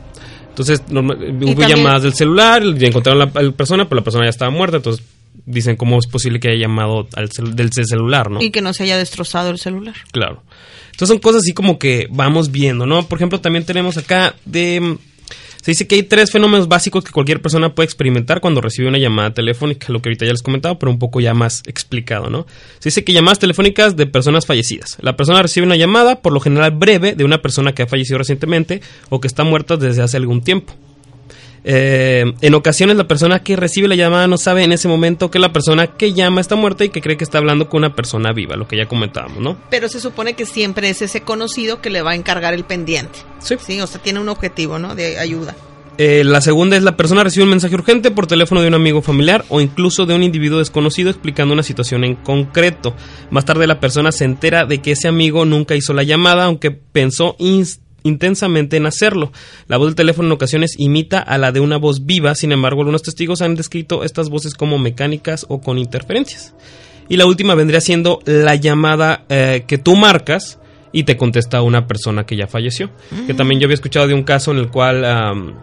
Entonces, 0.49 0.81
hubo 0.89 1.01
también- 1.03 1.57
llamadas 1.67 2.03
del 2.03 2.13
celular, 2.13 2.63
encontraron 2.63 3.21
a 3.21 3.25
la, 3.25 3.31
a 3.39 3.43
la 3.43 3.51
persona, 3.51 3.83
pero 3.89 3.99
la 3.99 4.03
persona 4.03 4.25
ya 4.25 4.29
estaba 4.31 4.49
muerta, 4.49 4.77
entonces 4.77 5.05
dicen 5.45 5.75
cómo 5.75 5.97
es 5.99 6.07
posible 6.07 6.39
que 6.39 6.49
haya 6.49 6.61
llamado 6.67 7.07
al 7.15 7.29
cel- 7.29 7.53
del 7.53 7.71
celular, 7.73 8.29
¿no? 8.31 8.41
Y 8.41 8.51
que 8.51 8.61
no 8.61 8.73
se 8.73 8.83
haya 8.83 8.97
destrozado 8.97 9.49
el 9.49 9.57
celular. 9.59 9.95
Claro. 10.11 10.43
Entonces 10.91 11.07
son 11.09 11.19
cosas 11.19 11.41
así 11.43 11.53
como 11.53 11.77
que 11.79 12.07
vamos 12.11 12.51
viendo, 12.51 12.85
¿no? 12.85 13.07
Por 13.07 13.17
ejemplo, 13.17 13.39
también 13.39 13.65
tenemos 13.65 13.97
acá 13.97 14.35
de... 14.45 14.79
mm, 14.81 14.97
Se 15.61 15.71
dice 15.71 15.85
que 15.87 15.95
hay 15.95 16.03
tres 16.03 16.31
fenómenos 16.31 16.67
básicos 16.67 17.03
que 17.03 17.11
cualquier 17.11 17.41
persona 17.41 17.75
puede 17.75 17.85
experimentar 17.85 18.39
cuando 18.41 18.61
recibe 18.61 18.87
una 18.87 18.97
llamada 18.97 19.33
telefónica, 19.33 19.91
lo 19.93 20.01
que 20.01 20.09
ahorita 20.09 20.25
ya 20.25 20.31
les 20.31 20.41
comentaba, 20.41 20.79
pero 20.79 20.91
un 20.91 20.97
poco 20.97 21.19
ya 21.19 21.33
más 21.33 21.61
explicado, 21.67 22.29
¿no? 22.29 22.47
Se 22.79 22.89
dice 22.89 23.03
que 23.03 23.13
llamadas 23.13 23.39
telefónicas 23.39 23.95
de 23.95 24.07
personas 24.07 24.45
fallecidas. 24.45 24.97
La 25.01 25.15
persona 25.17 25.41
recibe 25.41 25.65
una 25.67 25.75
llamada, 25.75 26.21
por 26.21 26.31
lo 26.33 26.39
general 26.39 26.71
breve, 26.71 27.13
de 27.15 27.23
una 27.25 27.41
persona 27.41 27.73
que 27.73 27.83
ha 27.83 27.87
fallecido 27.87 28.17
recientemente 28.17 28.81
o 29.09 29.19
que 29.19 29.27
está 29.27 29.43
muerta 29.43 29.75
desde 29.77 30.01
hace 30.01 30.17
algún 30.17 30.41
tiempo. 30.41 30.73
Eh, 31.69 32.23
en 32.39 32.53
ocasiones 32.53 32.95
la 32.95 33.09
persona 33.09 33.39
que 33.39 33.57
recibe 33.57 33.89
la 33.89 33.95
llamada 33.95 34.25
no 34.27 34.37
sabe 34.37 34.63
en 34.63 34.71
ese 34.71 34.87
momento 34.87 35.29
que 35.29 35.37
la 35.37 35.51
persona 35.51 35.87
que 35.87 36.13
llama 36.13 36.39
está 36.39 36.55
muerta 36.55 36.85
y 36.85 36.89
que 36.89 37.01
cree 37.01 37.17
que 37.17 37.25
está 37.25 37.39
hablando 37.39 37.67
con 37.67 37.79
una 37.79 37.93
persona 37.93 38.31
viva, 38.31 38.55
lo 38.55 38.69
que 38.69 38.77
ya 38.77 38.85
comentábamos, 38.87 39.39
¿no? 39.39 39.57
Pero 39.69 39.89
se 39.89 39.99
supone 39.99 40.33
que 40.33 40.45
siempre 40.45 40.89
es 40.89 41.01
ese 41.01 41.21
conocido 41.21 41.81
que 41.81 41.89
le 41.89 42.01
va 42.01 42.11
a 42.11 42.15
encargar 42.15 42.53
el 42.53 42.63
pendiente. 42.63 43.19
Sí. 43.39 43.55
Sí, 43.59 43.81
o 43.81 43.87
sea, 43.87 44.01
tiene 44.01 44.21
un 44.21 44.29
objetivo, 44.29 44.79
¿no? 44.79 44.95
De 44.95 45.19
ayuda. 45.19 45.55
Eh, 45.97 46.23
la 46.23 46.39
segunda 46.41 46.77
es 46.77 46.83
la 46.83 46.95
persona 46.95 47.23
recibe 47.23 47.43
un 47.43 47.49
mensaje 47.49 47.73
urgente 47.75 48.11
por 48.11 48.27
teléfono 48.27 48.61
de 48.61 48.67
un 48.67 48.75
amigo 48.75 49.01
familiar 49.01 49.43
o 49.49 49.59
incluso 49.59 50.05
de 50.05 50.13
un 50.13 50.21
individuo 50.23 50.59
desconocido 50.59 51.09
explicando 51.09 51.53
una 51.53 51.63
situación 51.63 52.03
en 52.05 52.15
concreto. 52.15 52.95
Más 53.31 53.45
tarde 53.45 53.65
la 53.67 53.79
persona 53.81 54.11
se 54.13 54.23
entera 54.23 54.65
de 54.65 54.79
que 54.79 54.91
ese 54.91 55.07
amigo 55.07 55.43
nunca 55.43 55.75
hizo 55.75 55.93
la 55.93 56.03
llamada 56.03 56.45
aunque 56.45 56.69
pensó 56.71 57.35
ins- 57.39 57.79
intensamente 58.07 58.77
en 58.77 58.85
hacerlo. 58.85 59.31
La 59.67 59.77
voz 59.77 59.87
del 59.87 59.95
teléfono 59.95 60.27
en 60.27 60.33
ocasiones 60.33 60.75
imita 60.77 61.19
a 61.19 61.37
la 61.37 61.51
de 61.51 61.59
una 61.59 61.77
voz 61.77 62.05
viva, 62.05 62.35
sin 62.35 62.51
embargo 62.51 62.81
algunos 62.81 63.03
testigos 63.03 63.41
han 63.41 63.55
descrito 63.55 64.03
estas 64.03 64.29
voces 64.29 64.53
como 64.53 64.79
mecánicas 64.79 65.45
o 65.49 65.61
con 65.61 65.77
interferencias. 65.77 66.53
Y 67.09 67.17
la 67.17 67.25
última 67.25 67.55
vendría 67.55 67.81
siendo 67.81 68.19
la 68.25 68.55
llamada 68.55 69.25
eh, 69.29 69.63
que 69.67 69.77
tú 69.77 69.95
marcas 69.95 70.59
y 70.91 71.03
te 71.03 71.17
contesta 71.17 71.61
una 71.61 71.87
persona 71.87 72.25
que 72.25 72.35
ya 72.35 72.47
falleció. 72.47 72.89
Que 73.25 73.33
también 73.33 73.59
yo 73.59 73.65
había 73.65 73.75
escuchado 73.75 74.07
de 74.07 74.13
un 74.13 74.23
caso 74.23 74.51
en 74.51 74.57
el 74.57 74.69
cual, 74.69 75.01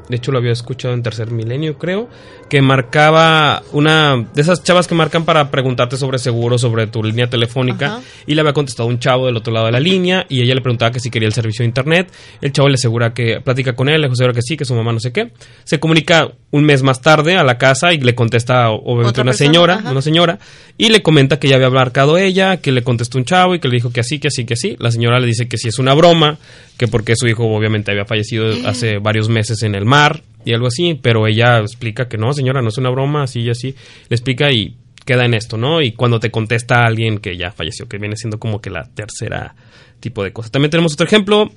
de 0.08 0.16
hecho 0.16 0.32
lo 0.32 0.38
había 0.38 0.52
escuchado 0.52 0.94
en 0.94 1.02
tercer 1.02 1.30
milenio 1.30 1.78
creo, 1.78 2.08
que 2.48 2.62
marcaba 2.62 3.62
una 3.72 4.26
de 4.34 4.42
esas 4.42 4.62
chavas 4.62 4.86
que 4.86 4.94
marcan 4.94 5.24
para 5.24 5.50
preguntarte 5.50 5.96
sobre 5.96 6.18
seguro, 6.18 6.58
sobre 6.58 6.86
tu 6.86 7.02
línea 7.02 7.28
telefónica, 7.28 8.00
y 8.26 8.34
le 8.34 8.40
había 8.40 8.52
contestado 8.52 8.88
un 8.88 8.98
chavo 8.98 9.26
del 9.26 9.36
otro 9.36 9.52
lado 9.52 9.66
de 9.66 9.72
la 9.72 9.80
línea 9.80 10.26
y 10.28 10.42
ella 10.42 10.54
le 10.54 10.60
preguntaba 10.60 10.90
que 10.90 11.00
si 11.00 11.10
quería 11.10 11.26
el 11.26 11.34
servicio 11.34 11.62
de 11.62 11.68
internet. 11.68 12.12
El 12.40 12.52
chavo 12.52 12.68
le 12.68 12.74
asegura 12.74 13.12
que 13.12 13.40
platica 13.40 13.74
con 13.74 13.88
él, 13.88 14.00
le 14.00 14.06
asegura 14.08 14.34
que 14.34 14.42
sí, 14.42 14.56
que 14.56 14.64
su 14.64 14.74
mamá 14.74 14.92
no 14.92 15.00
sé 15.00 15.12
qué. 15.12 15.32
Se 15.64 15.80
comunica 15.80 16.32
un 16.50 16.64
mes 16.64 16.82
más 16.82 17.00
tarde 17.00 17.36
a 17.36 17.42
la 17.42 17.58
casa 17.58 17.92
y 17.92 17.98
le 17.98 18.14
contesta 18.14 18.70
obviamente 18.70 19.20
una 19.20 19.32
persona, 19.32 19.32
señora, 19.32 19.74
ajá. 19.74 19.90
una 19.90 20.02
señora, 20.02 20.38
y 20.78 20.88
le 20.90 21.02
comenta 21.02 21.38
que 21.38 21.48
ya 21.48 21.56
había 21.56 21.70
marcado 21.70 22.18
ella, 22.18 22.58
que 22.58 22.72
le 22.72 22.82
contestó 22.82 23.18
un 23.18 23.24
chavo 23.24 23.54
y 23.54 23.58
que 23.58 23.68
le 23.68 23.74
dijo 23.74 23.90
que 23.90 24.00
así, 24.00 24.18
que 24.18 24.28
así, 24.28 24.44
que 24.44 24.54
así. 24.54 24.76
La 24.78 24.90
señora 24.90 25.13
le 25.18 25.26
dice 25.26 25.48
que 25.48 25.56
sí 25.56 25.68
es 25.68 25.78
una 25.78 25.94
broma, 25.94 26.38
que 26.76 26.88
porque 26.88 27.16
su 27.16 27.26
hijo 27.26 27.44
obviamente 27.44 27.90
había 27.90 28.04
fallecido 28.04 28.46
hace 28.66 28.98
varios 28.98 29.28
meses 29.28 29.62
en 29.62 29.74
el 29.74 29.84
mar 29.84 30.22
y 30.44 30.52
algo 30.52 30.66
así, 30.66 30.98
pero 31.00 31.26
ella 31.26 31.60
explica 31.60 32.08
que 32.08 32.18
no, 32.18 32.32
señora, 32.32 32.62
no 32.62 32.68
es 32.68 32.78
una 32.78 32.90
broma, 32.90 33.22
así 33.22 33.40
y 33.40 33.50
así. 33.50 33.74
Le 34.08 34.16
explica 34.16 34.50
y 34.50 34.76
queda 35.04 35.24
en 35.24 35.34
esto, 35.34 35.56
¿no? 35.56 35.80
Y 35.80 35.92
cuando 35.92 36.20
te 36.20 36.30
contesta 36.30 36.84
alguien 36.84 37.18
que 37.18 37.36
ya 37.36 37.50
falleció, 37.50 37.88
que 37.88 37.98
viene 37.98 38.16
siendo 38.16 38.38
como 38.38 38.60
que 38.60 38.70
la 38.70 38.84
tercera 38.94 39.54
tipo 40.00 40.22
de 40.22 40.32
cosa. 40.32 40.50
También 40.50 40.70
tenemos 40.70 40.92
otro 40.94 41.06
ejemplo 41.06 41.50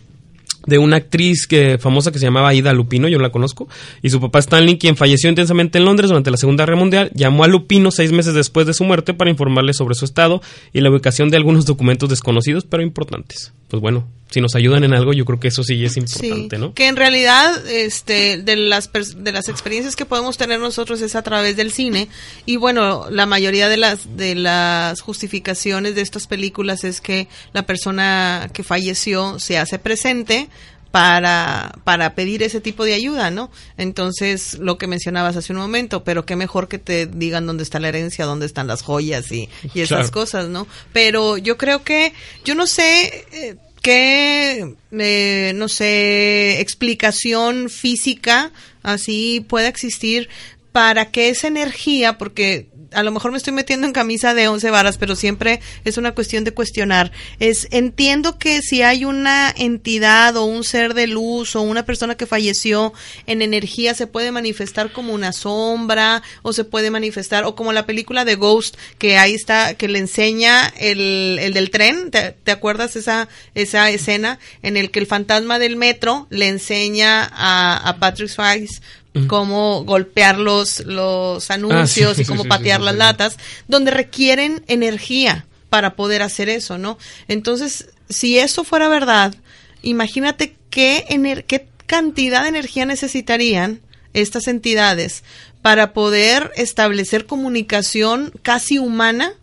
de 0.67 0.77
una 0.77 0.97
actriz 0.97 1.47
que, 1.47 1.79
famosa 1.79 2.11
que 2.11 2.19
se 2.19 2.25
llamaba 2.25 2.53
Ida 2.53 2.73
Lupino, 2.73 3.07
yo 3.07 3.17
la 3.17 3.31
conozco, 3.31 3.67
y 4.03 4.11
su 4.11 4.21
papá 4.21 4.39
Stanley, 4.39 4.77
quien 4.77 4.95
falleció 4.95 5.29
intensamente 5.29 5.79
en 5.79 5.85
Londres 5.85 6.09
durante 6.09 6.29
la 6.29 6.37
Segunda 6.37 6.65
Guerra 6.65 6.77
Mundial, 6.77 7.11
llamó 7.15 7.43
a 7.43 7.47
Lupino 7.47 7.89
seis 7.89 8.11
meses 8.11 8.35
después 8.35 8.67
de 8.67 8.73
su 8.73 8.83
muerte 8.83 9.15
para 9.15 9.31
informarle 9.31 9.73
sobre 9.73 9.95
su 9.95 10.05
estado 10.05 10.41
y 10.73 10.81
la 10.81 10.91
ubicación 10.91 11.31
de 11.31 11.37
algunos 11.37 11.65
documentos 11.65 12.09
desconocidos 12.09 12.65
pero 12.69 12.83
importantes. 12.83 13.53
Pues 13.67 13.81
bueno, 13.81 14.07
si 14.29 14.41
nos 14.41 14.55
ayudan 14.55 14.83
en 14.83 14.93
algo, 14.93 15.13
yo 15.13 15.25
creo 15.25 15.39
que 15.39 15.47
eso 15.47 15.63
sí 15.63 15.83
es 15.85 15.95
importante, 15.95 16.55
sí, 16.55 16.61
¿no? 16.61 16.73
que 16.73 16.87
en 16.87 16.95
realidad 16.95 17.65
este 17.67 18.37
de 18.37 18.55
las 18.55 18.89
de 18.91 19.31
las 19.31 19.47
experiencias 19.47 19.95
que 19.95 20.05
podemos 20.05 20.37
tener 20.37 20.59
nosotros 20.59 21.01
es 21.01 21.15
a 21.15 21.21
través 21.21 21.55
del 21.55 21.71
cine 21.71 22.09
y 22.45 22.57
bueno 22.57 23.07
la 23.09 23.25
mayoría 23.25 23.69
de 23.69 23.77
las 23.77 24.17
de 24.17 24.35
las 24.35 25.01
justificaciones 25.01 25.95
de 25.95 26.01
estas 26.01 26.27
películas 26.27 26.83
es 26.83 26.99
que 26.99 27.29
la 27.53 27.65
persona 27.65 28.49
que 28.53 28.63
falleció 28.63 29.39
se 29.39 29.57
hace 29.57 29.79
presente 29.79 30.49
para, 30.97 31.75
para 31.83 32.15
pedir 32.15 32.41
ese 32.41 32.59
tipo 32.59 32.83
de 32.83 32.95
ayuda, 32.95 33.29
¿no? 33.29 33.51
Entonces, 33.77 34.55
lo 34.57 34.79
que 34.79 34.87
mencionabas 34.87 35.35
hace 35.35 35.53
un 35.53 35.59
momento, 35.59 36.03
pero 36.03 36.25
qué 36.25 36.35
mejor 36.35 36.67
que 36.67 36.79
te 36.79 37.05
digan 37.05 37.45
dónde 37.45 37.61
está 37.61 37.79
la 37.79 37.89
herencia, 37.89 38.25
dónde 38.25 38.47
están 38.47 38.65
las 38.65 38.81
joyas 38.81 39.31
y, 39.31 39.47
y 39.75 39.81
esas 39.81 39.99
Claro. 40.09 40.11
cosas, 40.11 40.47
¿no? 40.49 40.65
Pero 40.93 41.37
yo 41.37 41.55
creo 41.55 41.83
que, 41.83 42.13
yo 42.43 42.55
no 42.55 42.65
sé 42.65 43.27
eh, 43.31 43.57
qué, 43.83 44.73
eh, 44.91 45.51
no 45.53 45.67
sé, 45.67 46.61
explicación 46.61 47.69
física 47.69 48.51
así 48.81 49.45
pueda 49.47 49.67
existir 49.67 50.29
para 50.71 51.11
que 51.11 51.29
esa 51.29 51.47
energía, 51.47 52.17
porque 52.17 52.69
a 52.91 53.03
lo 53.03 53.11
mejor 53.11 53.31
me 53.31 53.37
estoy 53.37 53.53
metiendo 53.53 53.87
en 53.87 53.93
camisa 53.93 54.33
de 54.33 54.47
once 54.47 54.69
varas, 54.69 54.97
pero 54.97 55.15
siempre 55.15 55.59
es 55.85 55.97
una 55.97 56.13
cuestión 56.13 56.43
de 56.43 56.53
cuestionar. 56.53 57.11
Es, 57.39 57.67
entiendo 57.71 58.37
que 58.37 58.61
si 58.61 58.81
hay 58.81 59.05
una 59.05 59.53
entidad 59.55 60.35
o 60.37 60.45
un 60.45 60.63
ser 60.63 60.93
de 60.93 61.07
luz 61.07 61.55
o 61.55 61.61
una 61.61 61.85
persona 61.85 62.15
que 62.15 62.25
falleció 62.25 62.93
en 63.25 63.41
energía, 63.41 63.93
se 63.93 64.07
puede 64.07 64.31
manifestar 64.31 64.91
como 64.91 65.13
una 65.13 65.33
sombra 65.33 66.23
o 66.41 66.53
se 66.53 66.63
puede 66.63 66.89
manifestar, 66.89 67.45
o 67.45 67.55
como 67.55 67.73
la 67.73 67.85
película 67.85 68.25
de 68.25 68.35
Ghost, 68.35 68.77
que 68.97 69.17
ahí 69.17 69.33
está, 69.33 69.75
que 69.75 69.87
le 69.87 69.99
enseña 69.99 70.67
el, 70.77 71.39
el 71.41 71.53
del 71.53 71.69
tren, 71.69 72.11
¿te, 72.11 72.51
acuerdas 72.51 72.95
esa, 72.95 73.27
esa 73.55 73.89
escena 73.89 74.39
en 74.61 74.77
el 74.77 74.91
que 74.91 74.99
el 74.99 75.07
fantasma 75.07 75.59
del 75.59 75.75
metro 75.75 76.27
le 76.29 76.47
enseña 76.47 77.29
a, 77.31 77.89
a 77.89 77.99
Patrick 77.99 78.29
Swayze 78.29 78.81
cómo 79.25 79.83
golpear 79.85 80.37
los, 80.37 80.81
los 80.81 81.49
anuncios 81.49 82.11
Ah, 82.11 82.15
sí, 82.15 82.21
y 82.21 82.25
cómo 82.25 82.43
sí, 82.43 82.45
sí, 82.45 82.49
patear 82.49 82.79
sí, 82.81 82.85
las 82.85 82.93
sí. 82.93 82.99
latas, 82.99 83.37
donde 83.67 83.91
requieren 83.91 84.63
energía 84.67 85.45
para 85.69 85.95
poder 85.95 86.21
hacer 86.21 86.49
eso, 86.49 86.77
¿no? 86.77 86.97
Entonces, 87.27 87.89
si 88.09 88.37
eso 88.37 88.63
fuera 88.63 88.87
verdad, 88.87 89.33
imagínate 89.81 90.55
qué, 90.69 91.05
ener- 91.09 91.45
qué 91.45 91.67
cantidad 91.85 92.43
de 92.43 92.49
energía 92.49 92.85
necesitarían 92.85 93.81
estas 94.13 94.47
entidades 94.47 95.23
para 95.61 95.93
poder 95.93 96.51
establecer 96.55 97.25
comunicación 97.25 98.31
casi 98.41 98.77
humana, 98.77 99.33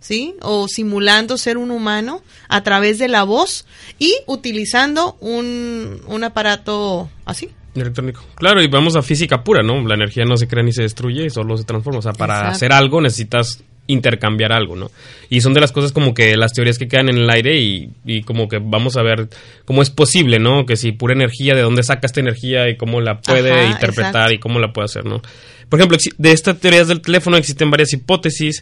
¿sí? 0.00 0.34
O 0.40 0.68
simulando 0.68 1.36
ser 1.38 1.56
un 1.58 1.70
humano 1.70 2.22
a 2.48 2.62
través 2.62 2.98
de 2.98 3.08
la 3.08 3.22
voz 3.24 3.66
y 3.98 4.14
utilizando 4.26 5.16
un, 5.20 6.00
un 6.06 6.24
aparato 6.24 7.10
así. 7.26 7.50
Electrónico. 7.74 8.24
Claro, 8.36 8.62
y 8.62 8.68
vamos 8.68 8.96
a 8.96 9.02
física 9.02 9.42
pura, 9.42 9.62
¿no? 9.62 9.86
La 9.86 9.94
energía 9.94 10.24
no 10.24 10.36
se 10.36 10.46
crea 10.46 10.62
ni 10.62 10.72
se 10.72 10.82
destruye, 10.82 11.28
solo 11.30 11.56
se 11.56 11.64
transforma. 11.64 11.98
O 11.98 12.02
sea, 12.02 12.12
para 12.12 12.34
Exacto. 12.34 12.56
hacer 12.56 12.72
algo 12.72 13.00
necesitas 13.00 13.64
intercambiar 13.86 14.52
algo, 14.52 14.76
¿no? 14.76 14.90
Y 15.28 15.40
son 15.42 15.52
de 15.52 15.60
las 15.60 15.72
cosas 15.72 15.92
como 15.92 16.14
que 16.14 16.36
las 16.36 16.52
teorías 16.52 16.78
que 16.78 16.88
quedan 16.88 17.10
en 17.10 17.18
el 17.18 17.28
aire 17.30 17.60
y, 17.60 17.90
y 18.04 18.22
como 18.22 18.48
que 18.48 18.58
vamos 18.58 18.96
a 18.96 19.02
ver 19.02 19.28
cómo 19.66 19.82
es 19.82 19.90
posible, 19.90 20.38
¿no? 20.38 20.64
Que 20.64 20.76
si 20.76 20.92
pura 20.92 21.12
energía, 21.12 21.54
de 21.54 21.62
dónde 21.62 21.82
saca 21.82 22.06
esta 22.06 22.20
energía 22.20 22.68
y 22.70 22.76
cómo 22.76 23.00
la 23.00 23.20
puede 23.20 23.52
Ajá, 23.52 23.72
interpretar 23.72 24.08
exacto. 24.08 24.34
y 24.34 24.38
cómo 24.38 24.58
la 24.58 24.72
puede 24.72 24.86
hacer, 24.86 25.04
¿no? 25.04 25.20
Por 25.68 25.80
ejemplo, 25.80 25.98
de 26.16 26.32
estas 26.32 26.58
teorías 26.60 26.88
del 26.88 27.00
teléfono 27.00 27.36
existen 27.36 27.70
varias 27.70 27.92
hipótesis 27.92 28.60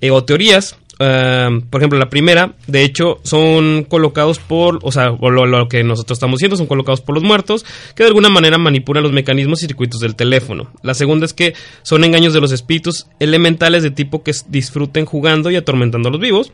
eh, 0.00 0.10
o 0.10 0.24
teorías. 0.24 0.76
Ah, 1.00 1.50
por 1.70 1.80
ejemplo, 1.80 1.98
la 1.98 2.08
primera, 2.08 2.54
de 2.66 2.84
hecho, 2.84 3.18
son 3.22 3.84
colocados 3.84 4.38
por, 4.38 4.78
o 4.82 4.92
sea, 4.92 5.10
lo, 5.10 5.46
lo 5.46 5.68
que 5.68 5.82
nosotros 5.82 6.16
estamos 6.16 6.38
haciendo, 6.38 6.56
son 6.56 6.66
colocados 6.66 7.00
por 7.00 7.14
los 7.14 7.24
muertos, 7.24 7.64
que 7.94 8.04
de 8.04 8.08
alguna 8.08 8.28
manera 8.28 8.58
manipulan 8.58 9.02
los 9.02 9.12
mecanismos 9.12 9.62
y 9.62 9.66
circuitos 9.66 10.00
del 10.00 10.14
teléfono. 10.14 10.70
La 10.82 10.94
segunda 10.94 11.26
es 11.26 11.32
que 11.32 11.54
son 11.82 12.04
engaños 12.04 12.34
de 12.34 12.40
los 12.40 12.52
espíritus 12.52 13.06
elementales 13.18 13.82
de 13.82 13.90
tipo 13.90 14.22
que 14.22 14.32
disfruten 14.48 15.04
jugando 15.04 15.50
y 15.50 15.56
atormentando 15.56 16.08
a 16.08 16.12
los 16.12 16.20
vivos. 16.20 16.52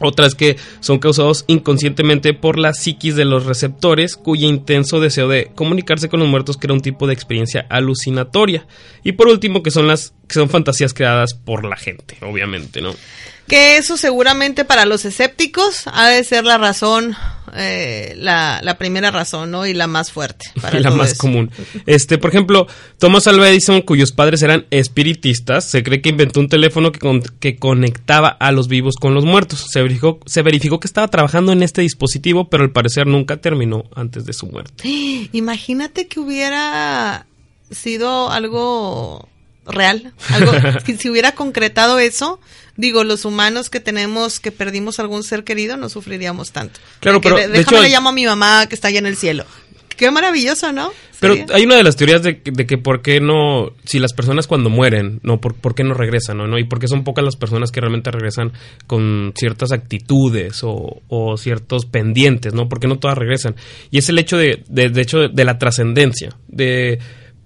Otra 0.00 0.26
es 0.26 0.34
que 0.34 0.56
son 0.80 0.98
causados 0.98 1.44
inconscientemente 1.46 2.32
por 2.32 2.58
la 2.58 2.72
psiquis 2.72 3.16
de 3.16 3.26
los 3.26 3.44
receptores, 3.44 4.16
cuyo 4.16 4.48
intenso 4.48 4.98
deseo 4.98 5.28
de 5.28 5.50
comunicarse 5.54 6.08
con 6.08 6.20
los 6.20 6.28
muertos 6.28 6.56
crea 6.56 6.74
un 6.74 6.80
tipo 6.80 7.06
de 7.06 7.12
experiencia 7.12 7.66
alucinatoria. 7.68 8.66
Y 9.04 9.12
por 9.12 9.28
último, 9.28 9.62
que 9.62 9.70
son 9.70 9.86
las 9.86 10.14
que 10.26 10.34
son 10.34 10.48
fantasías 10.48 10.94
creadas 10.94 11.34
por 11.34 11.64
la 11.64 11.76
gente, 11.76 12.16
obviamente, 12.22 12.80
¿no? 12.80 12.94
Que 13.46 13.76
eso 13.76 13.96
seguramente 13.96 14.64
para 14.64 14.84
los 14.84 15.04
escépticos 15.04 15.82
ha 15.86 16.08
de 16.08 16.22
ser 16.24 16.44
la 16.44 16.56
razón, 16.56 17.16
eh, 17.56 18.14
la, 18.16 18.60
la 18.62 18.76
primera 18.78 19.10
razón, 19.10 19.50
¿no? 19.50 19.66
Y 19.66 19.74
la 19.74 19.86
más 19.86 20.12
fuerte. 20.12 20.46
Para 20.60 20.78
y 20.78 20.82
la 20.82 20.88
todo 20.90 20.98
más 20.98 21.12
eso. 21.12 21.18
común. 21.20 21.50
Este, 21.86 22.18
por 22.18 22.30
ejemplo, 22.30 22.66
Thomas 22.98 23.26
Alva 23.26 23.48
Edison, 23.48 23.80
cuyos 23.82 24.12
padres 24.12 24.42
eran 24.42 24.66
espiritistas, 24.70 25.64
se 25.64 25.82
cree 25.82 26.00
que 26.02 26.10
inventó 26.10 26.40
un 26.40 26.48
teléfono 26.48 26.92
que, 26.92 26.98
con- 26.98 27.22
que 27.22 27.56
conectaba 27.56 28.28
a 28.28 28.52
los 28.52 28.68
vivos 28.68 28.96
con 28.96 29.14
los 29.14 29.24
muertos. 29.24 29.66
Se 29.70 29.80
verificó, 29.82 30.20
se 30.26 30.42
verificó 30.42 30.80
que 30.80 30.86
estaba 30.86 31.08
trabajando 31.08 31.52
en 31.52 31.62
este 31.62 31.80
dispositivo, 31.82 32.48
pero 32.50 32.64
al 32.64 32.72
parecer 32.72 33.06
nunca 33.06 33.38
terminó 33.38 33.84
antes 33.94 34.24
de 34.26 34.32
su 34.32 34.46
muerte. 34.46 34.84
Imagínate 35.32 36.08
que 36.08 36.20
hubiera 36.20 37.26
sido 37.70 38.30
algo 38.30 39.28
real, 39.70 40.12
algo 40.30 40.52
si, 40.86 40.96
si 40.96 41.10
hubiera 41.10 41.32
concretado 41.32 41.98
eso, 41.98 42.40
digo, 42.76 43.04
los 43.04 43.24
humanos 43.24 43.70
que 43.70 43.80
tenemos 43.80 44.40
que 44.40 44.52
perdimos 44.52 44.98
algún 45.00 45.22
ser 45.24 45.44
querido 45.44 45.76
no 45.76 45.88
sufriríamos 45.88 46.52
tanto. 46.52 46.80
Claro, 47.00 47.20
que 47.20 47.28
pero, 47.28 47.36
de- 47.36 47.48
déjame 47.48 47.60
hecho, 47.78 47.82
le 47.82 47.88
llamo 47.90 48.08
a 48.08 48.12
mi 48.12 48.24
mamá 48.26 48.66
que 48.68 48.74
está 48.74 48.88
allá 48.88 48.98
en 49.00 49.06
el 49.06 49.16
cielo. 49.16 49.44
Qué 49.96 50.10
maravilloso, 50.10 50.72
¿no? 50.72 50.90
Pero 51.20 51.34
Sería. 51.34 51.54
hay 51.54 51.64
una 51.66 51.76
de 51.76 51.82
las 51.82 51.94
teorías 51.94 52.22
de, 52.22 52.40
que- 52.40 52.50
de 52.52 52.64
que 52.66 52.78
por 52.78 53.02
qué 53.02 53.20
no, 53.20 53.72
si 53.84 53.98
las 53.98 54.14
personas 54.14 54.46
cuando 54.46 54.70
mueren, 54.70 55.20
no, 55.22 55.42
por, 55.42 55.54
por 55.54 55.74
qué 55.74 55.84
no 55.84 55.92
regresan, 55.92 56.38
¿no? 56.38 56.46
¿no? 56.46 56.58
Y 56.58 56.64
por 56.64 56.78
qué 56.78 56.88
son 56.88 57.04
pocas 57.04 57.22
las 57.22 57.36
personas 57.36 57.70
que 57.70 57.80
realmente 57.82 58.10
regresan 58.10 58.52
con 58.86 59.34
ciertas 59.36 59.72
actitudes 59.72 60.60
o, 60.62 61.02
o 61.08 61.36
ciertos 61.36 61.84
pendientes, 61.84 62.54
¿no? 62.54 62.70
Porque 62.70 62.88
no 62.88 62.98
todas 62.98 63.18
regresan. 63.18 63.56
Y 63.90 63.98
es 63.98 64.08
el 64.08 64.18
hecho 64.18 64.38
de, 64.38 64.64
de, 64.68 64.88
de 64.88 65.00
hecho, 65.02 65.28
de 65.28 65.44
la 65.44 65.58
trascendencia, 65.58 66.34
de 66.48 66.98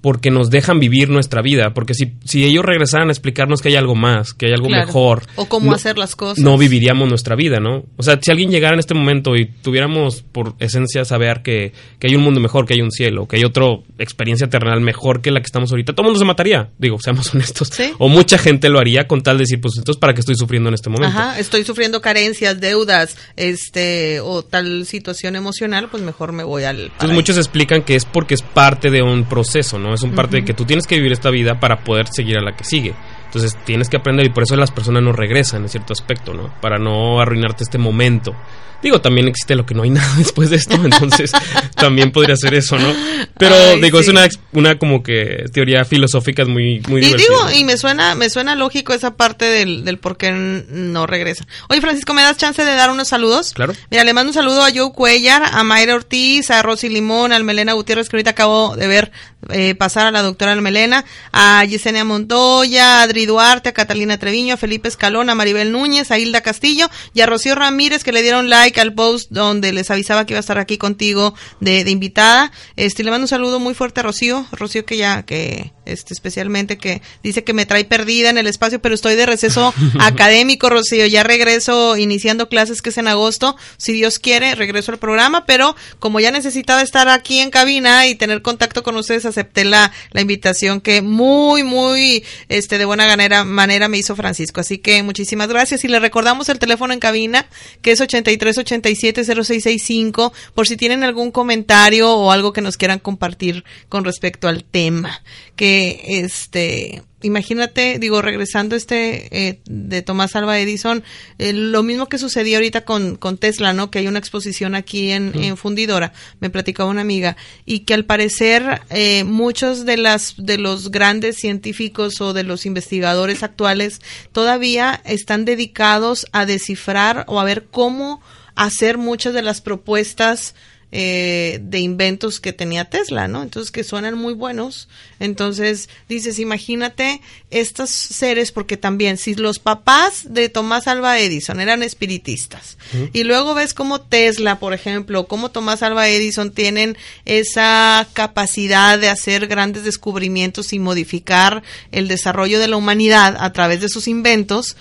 porque 0.05 0.31
nos 0.31 0.51
dejan 0.51 0.81
vivir 0.81 1.09
nuestra 1.09 1.41
vida, 1.41 1.73
porque 1.73 1.95
si, 1.95 2.13
si 2.27 2.45
ellos 2.45 2.63
regresaran 2.63 3.09
a 3.09 3.11
explicarnos 3.13 3.63
que 3.63 3.71
hay 3.71 3.77
algo 3.77 3.95
más, 3.95 4.35
que 4.35 4.45
hay 4.49 4.53
algo 4.53 4.67
Claro. 4.67 4.87
mejor, 4.87 5.23
O 5.37 5.47
cómo 5.49 5.71
no- 5.71 5.77
hacer 5.77 5.97
las 5.97 6.15
cosas. 6.15 6.45
no 6.45 6.59
viviríamos 6.59 7.09
nuestra 7.09 7.35
vida, 7.37 7.59
¿no? 7.59 7.85
O 7.97 8.03
sea, 8.03 8.19
si 8.23 8.31
alguien 8.31 8.51
llegara 8.51 8.75
en 8.75 8.81
este 8.81 8.93
momento 8.93 9.35
y 9.35 9.47
tuviéramos 9.47 10.21
por 10.21 10.57
esencia 10.59 11.07
saber 11.07 11.41
que, 11.43 11.73
que 11.99 12.09
hay 12.09 12.17
un 12.17 12.23
mundo 12.23 12.39
mejor, 12.39 12.67
que 12.67 12.75
hay 12.75 12.83
un 12.83 12.91
cielo, 12.91 13.27
que 13.27 13.37
hay 13.37 13.45
otra 13.45 13.65
experiencia 13.99 14.47
terrenal 14.51 14.83
mejor 14.83 15.23
que 15.23 15.31
la 15.31 15.41
que 15.41 15.47
estamos 15.47 15.71
ahorita, 15.71 15.95
todo 15.95 16.03
el 16.03 16.09
mundo 16.09 16.19
se 16.19 16.27
mataría, 16.27 16.69
digo, 16.79 16.99
seamos 17.01 17.31
honestos. 17.35 17.69
Sí. 17.73 17.93
O 17.99 18.09
mucha 18.11 18.37
gente 18.37 18.69
lo 18.69 18.79
haría 18.81 19.07
con 19.09 19.23
tal 19.23 19.39
de 19.39 19.45
decir, 19.45 19.59
pues 19.63 19.73
entonces, 19.79 19.99
¿para 19.99 20.13
qué 20.13 20.21
estoy 20.21 20.35
sufriendo 20.35 20.69
en 20.69 20.75
este 20.75 20.91
momento? 20.91 21.17
Ajá, 21.17 21.39
estoy 21.39 21.65
sufriendo 21.65 22.03
carencias, 22.03 22.61
deudas, 22.61 23.17
este, 23.37 24.21
o 24.21 24.43
tal 24.43 24.85
situación 24.85 25.35
emocional, 25.35 25.89
pues 25.91 26.03
mejor 26.03 26.33
me 26.33 26.45
voy 26.45 26.65
al. 26.65 26.81
Entonces 26.81 27.15
muchos 27.15 27.39
explican 27.39 27.83
que 27.83 27.95
es 27.95 28.05
porque 28.05 28.35
es 28.35 28.43
parte 28.43 28.91
de 28.91 29.01
un 29.03 29.25
proceso, 29.25 29.79
¿no? 29.79 29.94
Es 29.95 30.03
un 30.03 30.13
parte 30.13 30.39
de 30.39 30.45
que 30.45 30.55
tú 30.55 30.65
tienes 30.65 30.87
que 30.87 30.97
vivir 30.97 31.13
esta 31.13 31.31
vida 31.31 31.59
para 31.59 31.77
poder 31.77 32.07
seguir 32.09 32.39
a 32.39 32.43
la 32.43 32.53
que 32.53 32.65
sigue. 32.65 32.95
Entonces 33.35 33.59
tienes 33.65 33.89
que 33.89 33.97
aprender 33.97 34.25
y 34.27 34.29
por 34.29 34.45
eso 34.45 34.55
las 34.55 34.71
personas 34.71 35.03
no 35.03 35.13
regresan 35.13 35.63
en 35.63 35.69
cierto 35.69 35.93
aspecto, 35.93 36.35
¿no? 36.35 36.55
Para 36.61 36.79
no 36.79 37.21
arruinarte 37.21 37.65
este 37.65 37.79
momento. 37.79 38.33
Digo, 38.81 39.01
también 39.01 39.27
existe 39.29 39.55
lo 39.55 39.65
que 39.65 39.75
no 39.75 39.83
hay 39.83 39.91
nada 39.91 40.09
después 40.19 40.51
de 40.51 40.57
esto, 40.57 40.75
entonces 40.75 41.33
también 41.75 42.13
podría 42.13 42.37
ser 42.37 42.53
eso, 42.55 42.79
¿no? 42.79 42.93
Pero 43.39 43.55
Ay, 43.57 43.81
digo, 43.81 43.99
es 43.99 44.09
una, 44.09 44.29
una 44.53 44.79
como 44.79 45.03
que 45.03 45.47
teoría 45.53 45.85
filosófica 45.87 46.43
es 46.43 46.49
muy, 46.49 46.81
muy 46.89 47.01
Y 47.01 47.07
divertida. 47.07 47.27
digo, 47.49 47.59
y 47.61 47.65
me 47.65 47.77
suena, 47.79 48.15
me 48.15 48.29
suena 48.29 48.55
lógico 48.55 48.93
esa 48.93 49.17
parte 49.17 49.47
del, 49.47 49.85
del 49.87 49.99
por 49.99 50.17
qué 50.19 50.31
no 50.33 51.07
regresa. 51.07 51.47
Oye, 51.71 51.81
Francisco, 51.81 52.13
¿me 52.15 52.23
das 52.23 52.37
chance 52.37 52.63
de 52.63 52.75
dar 52.75 52.91
unos 52.91 53.09
saludos? 53.09 53.53
Claro. 53.55 53.73
Mira, 53.91 54.05
le 54.05 54.13
mando 54.13 54.31
un 54.31 54.35
saludo 54.35 54.63
a 54.63 54.69
Joe 54.73 54.93
Cuellar, 54.93 55.43
a 55.51 55.65
Mayra 55.65 55.95
Ortiz, 55.95 56.51
a 56.51 56.63
Rosy 56.63 56.91
Limón, 56.91 57.33
al 57.33 57.43
Melena 57.43 57.73
Gutiérrez, 57.73 58.09
que 58.11 58.17
ahorita 58.17 58.31
acabo 58.31 58.77
de 58.77 58.87
ver 58.87 59.13
eh, 59.51 59.75
pasar 59.75 60.07
a 60.07 60.11
la 60.11 60.23
doctora 60.23 60.55
Melena, 60.57 61.05
a 61.33 61.65
Yesenia 61.65 62.05
Montoya, 62.05 63.01
a 63.01 63.03
Adri 63.03 63.24
Duarte, 63.27 63.69
a 63.69 63.73
Catalina 63.73 64.19
Treviño, 64.19 64.55
a 64.55 64.57
Felipe 64.57 64.89
Escalón, 64.89 65.29
a 65.31 65.35
Maribel 65.35 65.73
Núñez, 65.73 66.11
a 66.11 66.19
Hilda 66.19 66.41
Castillo 66.41 66.89
y 67.13 67.21
a 67.21 67.27
Rocío 67.27 67.55
Ramírez, 67.55 68.05
que 68.05 68.13
le 68.13 68.23
dieron 68.23 68.49
like 68.49 68.81
al 68.81 68.95
post 68.95 69.31
donde 69.31 69.73
les 69.73 69.91
avisaba 69.91 70.25
que 70.25 70.33
iba 70.33 70.39
a 70.39 70.41
estar 70.41 70.59
aquí 70.59 70.79
contigo 70.79 71.35
de, 71.61 71.85
de 71.85 71.91
invitada. 71.91 72.53
Este, 72.77 73.05
le 73.05 73.11
mando 73.11 73.25
un 73.25 73.29
saludo 73.29 73.61
muy 73.61 73.75
fuerte 73.75 74.01
a 74.01 74.03
Rocío, 74.05 74.47
Rocío 74.53 74.87
que 74.87 74.97
ya, 74.97 75.25
que, 75.25 75.74
este, 75.87 76.15
especialmente 76.15 76.79
que 76.79 77.03
dice 77.23 77.45
que 77.45 77.53
me 77.53 77.67
trae 77.67 77.85
perdida 77.85 78.31
en 78.31 78.39
el 78.39 78.47
espacio, 78.47 78.81
pero 78.81 78.95
estoy 78.95 79.17
de 79.17 79.27
receso 79.27 79.73
académico, 80.01 80.71
Rocío, 80.71 81.07
ya 81.07 81.23
regreso 81.23 81.97
iniciando 81.97 82.49
clases 82.49 82.83
que 82.83 82.91
es 82.91 82.99
en 82.99 83.09
agosto, 83.09 83.57
si 83.77 83.93
Dios 83.93 84.19
quiere, 84.19 84.55
regreso 84.55 84.93
al 84.93 84.99
programa, 84.99 85.47
pero 85.47 85.77
como 85.99 86.21
ya 86.21 86.31
necesitaba 86.31 86.83
estar 86.83 87.09
aquí 87.09 87.39
en 87.39 87.51
cabina 87.51 88.07
y 88.07 88.15
tener 88.15 88.43
contacto 88.43 88.83
con 88.83 88.97
ustedes, 88.97 89.25
acepté 89.25 89.65
la, 89.65 89.93
la 90.13 90.21
invitación 90.21 90.81
que 90.81 91.03
muy, 91.03 91.63
muy, 91.63 92.25
este, 92.49 92.79
de 92.79 92.85
buena 92.85 93.07
manera, 93.07 93.45
manera 93.45 93.89
me 93.89 93.99
hizo 93.99 94.17
Francisco, 94.17 94.61
así 94.61 94.79
que 94.79 95.03
muchísimas 95.03 95.49
gracias. 95.49 95.85
Y 95.85 95.89
le 95.89 96.01
recordamos 96.01 96.49
el 96.49 96.59
teléfono 96.59 96.93
en 96.93 97.01
cabina, 97.01 97.47
que 97.83 97.93
es 97.93 98.01
83 98.01 98.59
87 98.59 99.25
0665, 99.25 100.33
por 100.55 100.67
si 100.67 100.77
tienen 100.77 101.05
algún 101.05 101.31
comentario 101.31 102.13
o 102.13 102.31
algo 102.31 102.53
que 102.53 102.61
nos 102.61 102.77
quieran 102.77 102.99
compartir 102.99 103.65
con 103.89 104.05
respecto 104.05 104.49
al 104.49 104.65
tema, 104.65 105.23
que 105.57 105.74
este, 106.07 107.03
imagínate, 107.23 107.99
digo, 107.99 108.23
regresando 108.23 108.77
este 108.77 109.49
eh, 109.49 109.61
de 109.67 110.03
Tomás 110.03 110.37
Alba 110.37 110.59
Edison, 110.59 111.03
eh, 111.39 111.53
lo 111.53 111.83
mismo 111.83 112.07
que 112.07 112.19
sucedió 112.19 112.59
ahorita 112.59 112.85
con, 112.85 113.17
con 113.17 113.39
Tesla, 113.39 113.73
¿no? 113.73 113.91
Que 113.91 114.01
hay 114.01 114.07
una 114.07 114.19
exposición 114.19 114.75
aquí 114.75 115.11
en, 115.11 115.33
en 115.35 115.57
Fundidora, 115.57 116.13
me 116.41 116.51
platicaba 116.51 116.91
una 116.91 117.01
amiga, 117.01 117.37
y 117.65 117.81
que 117.81 117.95
al 117.95 118.05
parecer 118.05 118.83
eh, 118.91 119.25
muchos 119.25 119.85
de 119.87 119.97
las 119.97 120.35
de 120.37 120.59
los 120.59 120.91
grandes 120.91 121.37
científicos 121.37 122.21
o 122.21 122.33
de 122.33 122.43
los 122.43 122.67
investigadores 122.67 123.43
actuales 123.43 124.01
todavía 124.33 125.01
están 125.05 125.45
dedicados 125.45 126.27
a 126.33 126.47
descifrar 126.47 127.25
o 127.29 127.41
a 127.41 127.45
ver 127.45 127.67
cómo 127.71 128.21
hacer 128.55 128.99
muchas 128.99 129.35
de 129.35 129.43
las 129.43 129.61
propuestas 129.61 130.55
eh, 130.97 131.59
de 131.61 131.81
inventos 131.81 132.39
que 132.39 132.53
tenía 132.53 132.85
Tesla, 132.85 133.27
¿no? 133.27 133.43
Entonces 133.43 133.73
que 133.73 133.83
suenan 133.83 134.17
muy 134.17 134.33
buenos. 134.33 134.89
Entonces 135.19 135.89
dices, 136.09 136.39
imagínate 136.39 137.21
estos 137.51 137.91
seres, 137.91 138.53
porque 138.53 138.77
también 138.77 139.17
si 139.17 139.35
los 139.35 139.59
papás 139.59 140.33
de 140.33 140.49
Tomás 140.49 140.87
Alba 140.87 141.19
Edison 141.19 141.59
eran 141.59 141.83
espiritistas 141.83 142.79
y 143.13 143.25
luego 143.25 143.55
ves 143.55 143.75
como 143.75 144.03
Tesla, 144.03 144.61
por 144.61 144.73
ejemplo, 144.73 145.27
como 145.27 145.51
Tomás 145.51 145.83
Alba 145.83 146.09
Edison 146.09 146.53
tienen 146.53 146.97
esa 147.25 148.07
capacidad 148.13 148.97
de 148.97 149.09
hacer 149.09 149.49
grandes 149.49 149.83
descubrimientos 149.83 150.73
y 150.73 150.79
modificar 150.79 151.65
el 151.91 152.07
desarrollo 152.07 152.61
de 152.61 152.69
la 152.69 152.77
humanidad 152.77 153.37
a 153.41 153.53
través 153.53 153.81
de 153.81 153.89
sus 153.89 154.07
inventos, 154.07 154.77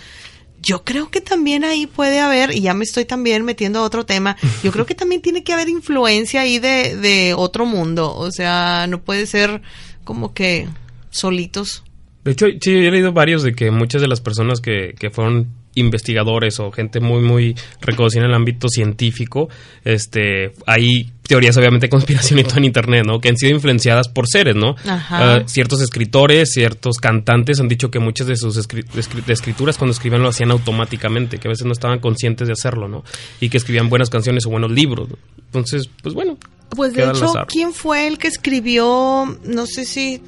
yo 0.63 0.83
creo 0.83 1.11
que 1.11 1.21
también 1.21 1.63
ahí 1.63 1.85
puede 1.85 2.19
haber, 2.19 2.55
y 2.55 2.61
ya 2.61 2.73
me 2.73 2.85
estoy 2.85 3.05
también 3.05 3.43
metiendo 3.43 3.79
a 3.79 3.83
otro 3.83 4.05
tema, 4.05 4.37
yo 4.63 4.71
creo 4.71 4.85
que 4.85 4.95
también 4.95 5.21
tiene 5.21 5.43
que 5.43 5.53
haber 5.53 5.69
influencia 5.69 6.41
ahí 6.41 6.57
de, 6.57 6.95
de 6.95 7.33
otro 7.35 7.65
mundo, 7.65 8.15
o 8.15 8.31
sea, 8.31 8.87
no 8.87 9.01
puede 9.01 9.25
ser 9.25 9.61
como 10.03 10.33
que 10.33 10.67
solitos. 11.11 11.83
De 12.23 12.31
hecho, 12.31 12.47
sí, 12.61 12.71
yo 12.71 12.87
he 12.87 12.91
leído 12.91 13.11
varios 13.11 13.43
de 13.43 13.53
que 13.53 13.69
muchas 13.69 14.01
de 14.01 14.07
las 14.07 14.21
personas 14.21 14.61
que, 14.61 14.95
que 14.97 15.09
fueron 15.09 15.49
investigadores 15.75 16.59
o 16.59 16.71
gente 16.71 16.99
muy 16.99 17.21
muy 17.21 17.55
reconocida 17.81 18.21
en 18.23 18.29
el 18.29 18.35
ámbito 18.35 18.67
científico, 18.69 19.49
este, 19.83 20.53
hay 20.65 21.11
teorías 21.27 21.55
obviamente 21.57 21.85
de 21.87 21.89
conspiración 21.89 22.39
y 22.39 22.43
todo 22.43 22.57
en 22.57 22.65
internet, 22.65 23.03
¿no? 23.05 23.19
Que 23.19 23.29
han 23.29 23.37
sido 23.37 23.53
influenciadas 23.53 24.07
por 24.09 24.27
seres, 24.27 24.55
¿no? 24.55 24.75
Ajá. 24.85 25.37
Eh, 25.37 25.43
ciertos 25.47 25.81
escritores, 25.81 26.51
ciertos 26.51 26.97
cantantes 26.97 27.59
han 27.59 27.67
dicho 27.67 27.89
que 27.91 27.99
muchas 27.99 28.27
de 28.27 28.35
sus 28.35 28.57
escri- 28.57 28.85
de 29.25 29.33
escrituras 29.33 29.77
cuando 29.77 29.93
escribían 29.93 30.21
lo 30.21 30.29
hacían 30.29 30.51
automáticamente, 30.51 31.37
que 31.37 31.47
a 31.47 31.51
veces 31.51 31.65
no 31.65 31.71
estaban 31.73 31.99
conscientes 31.99 32.47
de 32.47 32.53
hacerlo, 32.53 32.87
¿no? 32.87 33.03
Y 33.39 33.49
que 33.49 33.57
escribían 33.57 33.89
buenas 33.89 34.09
canciones 34.09 34.45
o 34.45 34.49
buenos 34.49 34.71
libros. 34.71 35.09
Entonces, 35.45 35.89
pues 36.01 36.13
bueno. 36.13 36.37
Pues 36.75 36.93
de 36.93 37.03
hecho. 37.03 37.31
¿quién 37.47 37.71
fue 37.73 38.07
el 38.07 38.17
que 38.17 38.27
escribió, 38.27 39.37
no 39.45 39.65
sé 39.67 39.85
si 39.85 40.21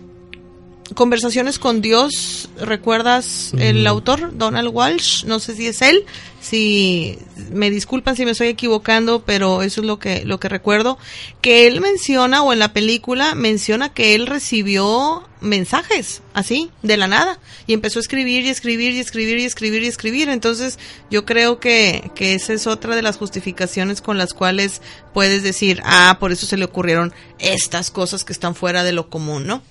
Conversaciones 0.94 1.58
con 1.58 1.82
Dios, 1.82 2.48
¿recuerdas 2.60 3.54
el 3.58 3.88
autor? 3.88 4.38
Donald 4.38 4.70
Walsh, 4.72 5.26
no 5.26 5.40
sé 5.40 5.56
si 5.56 5.66
es 5.66 5.82
él, 5.82 6.06
si 6.40 7.18
me 7.52 7.72
disculpan 7.72 8.16
si 8.16 8.24
me 8.24 8.32
estoy 8.32 8.50
equivocando, 8.50 9.24
pero 9.26 9.64
eso 9.64 9.82
es 9.82 9.88
lo 9.88 9.98
que 9.98 10.24
lo 10.26 10.40
que 10.40 10.48
recuerdo, 10.48 11.00
que 11.42 11.66
él 11.66 11.82
menciona 11.82 12.44
o 12.44 12.54
en 12.54 12.60
la 12.60 12.72
película 12.72 13.34
menciona 13.34 13.90
que 13.90 14.14
él 14.14 14.28
recibió 14.28 15.28
mensajes 15.42 16.22
así, 16.34 16.70
de 16.84 16.98
la 16.98 17.08
nada, 17.08 17.40
y 17.66 17.74
empezó 17.74 17.98
a 17.98 18.02
escribir 18.02 18.46
y 18.46 18.50
escribir 18.50 18.92
y 18.92 19.00
escribir 19.00 19.40
y 19.40 19.46
escribir 19.46 19.82
y 19.84 19.88
escribir, 19.88 20.30
entonces 20.30 20.78
yo 21.10 21.26
creo 21.26 21.60
que, 21.60 22.12
que 22.14 22.36
esa 22.36 22.54
es 22.54 22.68
otra 22.68 22.96
de 22.96 23.02
las 23.02 23.18
justificaciones 23.18 24.02
con 24.02 24.20
las 24.20 24.36
cuales 24.36 24.84
puedes 25.16 25.42
decir, 25.42 25.82
ah, 25.84 26.18
por 26.20 26.32
eso 26.32 26.46
se 26.46 26.58
le 26.58 26.66
ocurrieron 26.66 27.12
estas 27.40 27.90
cosas 27.90 28.24
que 28.24 28.34
están 28.34 28.54
fuera 28.54 28.84
de 28.84 28.92
lo 28.92 29.10
común, 29.10 29.48
¿no? 29.48 29.64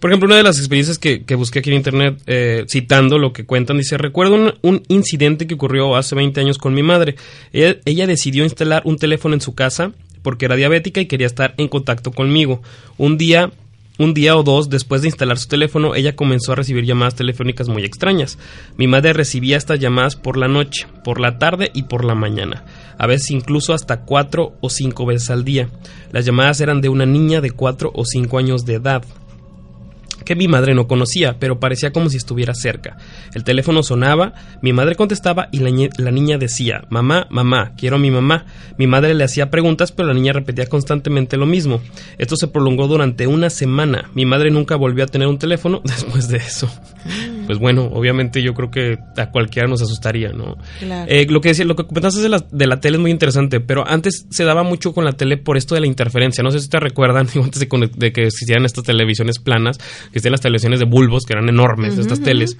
Por 0.00 0.10
ejemplo, 0.10 0.26
una 0.26 0.36
de 0.36 0.42
las 0.42 0.58
experiencias 0.58 0.98
que, 0.98 1.24
que 1.24 1.34
busqué 1.34 1.60
aquí 1.60 1.70
en 1.70 1.76
internet, 1.76 2.20
eh, 2.26 2.64
citando 2.68 3.18
lo 3.18 3.32
que 3.32 3.46
cuentan, 3.46 3.78
dice, 3.78 3.96
recuerdo 3.96 4.34
un, 4.34 4.54
un 4.62 4.82
incidente 4.88 5.46
que 5.46 5.54
ocurrió 5.54 5.96
hace 5.96 6.14
20 6.14 6.40
años 6.40 6.58
con 6.58 6.74
mi 6.74 6.82
madre. 6.82 7.16
Ella, 7.52 7.76
ella 7.86 8.06
decidió 8.06 8.44
instalar 8.44 8.82
un 8.84 8.98
teléfono 8.98 9.34
en 9.34 9.40
su 9.40 9.54
casa 9.54 9.92
porque 10.22 10.44
era 10.44 10.56
diabética 10.56 11.00
y 11.00 11.06
quería 11.06 11.26
estar 11.26 11.54
en 11.56 11.68
contacto 11.68 12.10
conmigo. 12.10 12.60
Un 12.98 13.16
día, 13.16 13.52
un 13.96 14.12
día 14.12 14.36
o 14.36 14.42
dos 14.42 14.68
después 14.68 15.00
de 15.00 15.08
instalar 15.08 15.38
su 15.38 15.48
teléfono, 15.48 15.94
ella 15.94 16.16
comenzó 16.16 16.52
a 16.52 16.56
recibir 16.56 16.84
llamadas 16.84 17.14
telefónicas 17.14 17.68
muy 17.68 17.84
extrañas. 17.84 18.38
Mi 18.76 18.88
madre 18.88 19.14
recibía 19.14 19.56
estas 19.56 19.78
llamadas 19.78 20.16
por 20.16 20.36
la 20.36 20.48
noche, 20.48 20.86
por 21.04 21.20
la 21.20 21.38
tarde 21.38 21.70
y 21.72 21.84
por 21.84 22.04
la 22.04 22.14
mañana. 22.14 22.64
A 22.98 23.06
veces 23.06 23.30
incluso 23.30 23.72
hasta 23.72 24.00
cuatro 24.00 24.54
o 24.60 24.68
cinco 24.68 25.06
veces 25.06 25.30
al 25.30 25.44
día. 25.44 25.70
Las 26.10 26.26
llamadas 26.26 26.60
eran 26.60 26.80
de 26.80 26.88
una 26.88 27.06
niña 27.06 27.40
de 27.40 27.52
cuatro 27.52 27.92
o 27.94 28.04
cinco 28.04 28.38
años 28.38 28.66
de 28.66 28.74
edad 28.74 29.04
que 30.26 30.36
mi 30.36 30.48
madre 30.48 30.74
no 30.74 30.86
conocía, 30.86 31.38
pero 31.38 31.58
parecía 31.58 31.92
como 31.92 32.10
si 32.10 32.18
estuviera 32.18 32.54
cerca. 32.54 32.98
El 33.32 33.44
teléfono 33.44 33.82
sonaba, 33.82 34.34
mi 34.60 34.74
madre 34.74 34.96
contestaba 34.96 35.48
y 35.52 35.60
la, 35.60 35.70
la 35.96 36.10
niña 36.10 36.36
decía, 36.36 36.84
mamá, 36.90 37.26
mamá, 37.30 37.72
quiero 37.78 37.96
a 37.96 37.98
mi 37.98 38.10
mamá. 38.10 38.44
Mi 38.76 38.86
madre 38.86 39.14
le 39.14 39.24
hacía 39.24 39.50
preguntas, 39.50 39.92
pero 39.92 40.08
la 40.08 40.14
niña 40.14 40.34
repetía 40.34 40.66
constantemente 40.66 41.38
lo 41.38 41.46
mismo. 41.46 41.80
Esto 42.18 42.36
se 42.36 42.48
prolongó 42.48 42.88
durante 42.88 43.26
una 43.26 43.48
semana. 43.48 44.10
Mi 44.14 44.26
madre 44.26 44.50
nunca 44.50 44.76
volvió 44.76 45.04
a 45.04 45.06
tener 45.06 45.28
un 45.28 45.38
teléfono 45.38 45.80
después 45.84 46.28
de 46.28 46.38
eso. 46.38 46.68
Pues 47.46 47.58
bueno, 47.58 47.88
obviamente 47.92 48.42
yo 48.42 48.52
creo 48.54 48.70
que 48.70 48.98
a 49.16 49.30
cualquiera 49.30 49.68
nos 49.68 49.82
asustaría, 49.82 50.30
¿no? 50.30 50.56
Claro. 50.78 51.10
Eh, 51.10 51.26
lo 51.28 51.40
que 51.40 51.50
decía, 51.50 51.64
lo 51.64 51.76
que 51.76 51.86
comentaste 51.86 52.20
de 52.20 52.28
la, 52.28 52.44
de 52.50 52.66
la 52.66 52.80
tele 52.80 52.96
es 52.96 53.00
muy 53.00 53.10
interesante, 53.10 53.60
pero 53.60 53.86
antes 53.86 54.26
se 54.30 54.44
daba 54.44 54.62
mucho 54.62 54.92
con 54.92 55.04
la 55.04 55.12
tele 55.12 55.36
por 55.36 55.56
esto 55.56 55.74
de 55.74 55.80
la 55.80 55.86
interferencia. 55.86 56.42
No 56.42 56.50
sé 56.50 56.60
si 56.60 56.68
te 56.68 56.80
recuerdan, 56.80 57.26
digo, 57.32 57.44
antes 57.44 57.60
de, 57.60 57.90
de 57.96 58.12
que 58.12 58.26
existieran 58.26 58.64
estas 58.64 58.84
televisiones 58.84 59.38
planas, 59.38 59.78
que 59.78 60.18
existían 60.18 60.32
las 60.32 60.40
televisiones 60.40 60.80
de 60.80 60.86
bulbos, 60.86 61.24
que 61.24 61.32
eran 61.32 61.48
enormes, 61.48 61.98
estas 61.98 62.20
teles. 62.20 62.56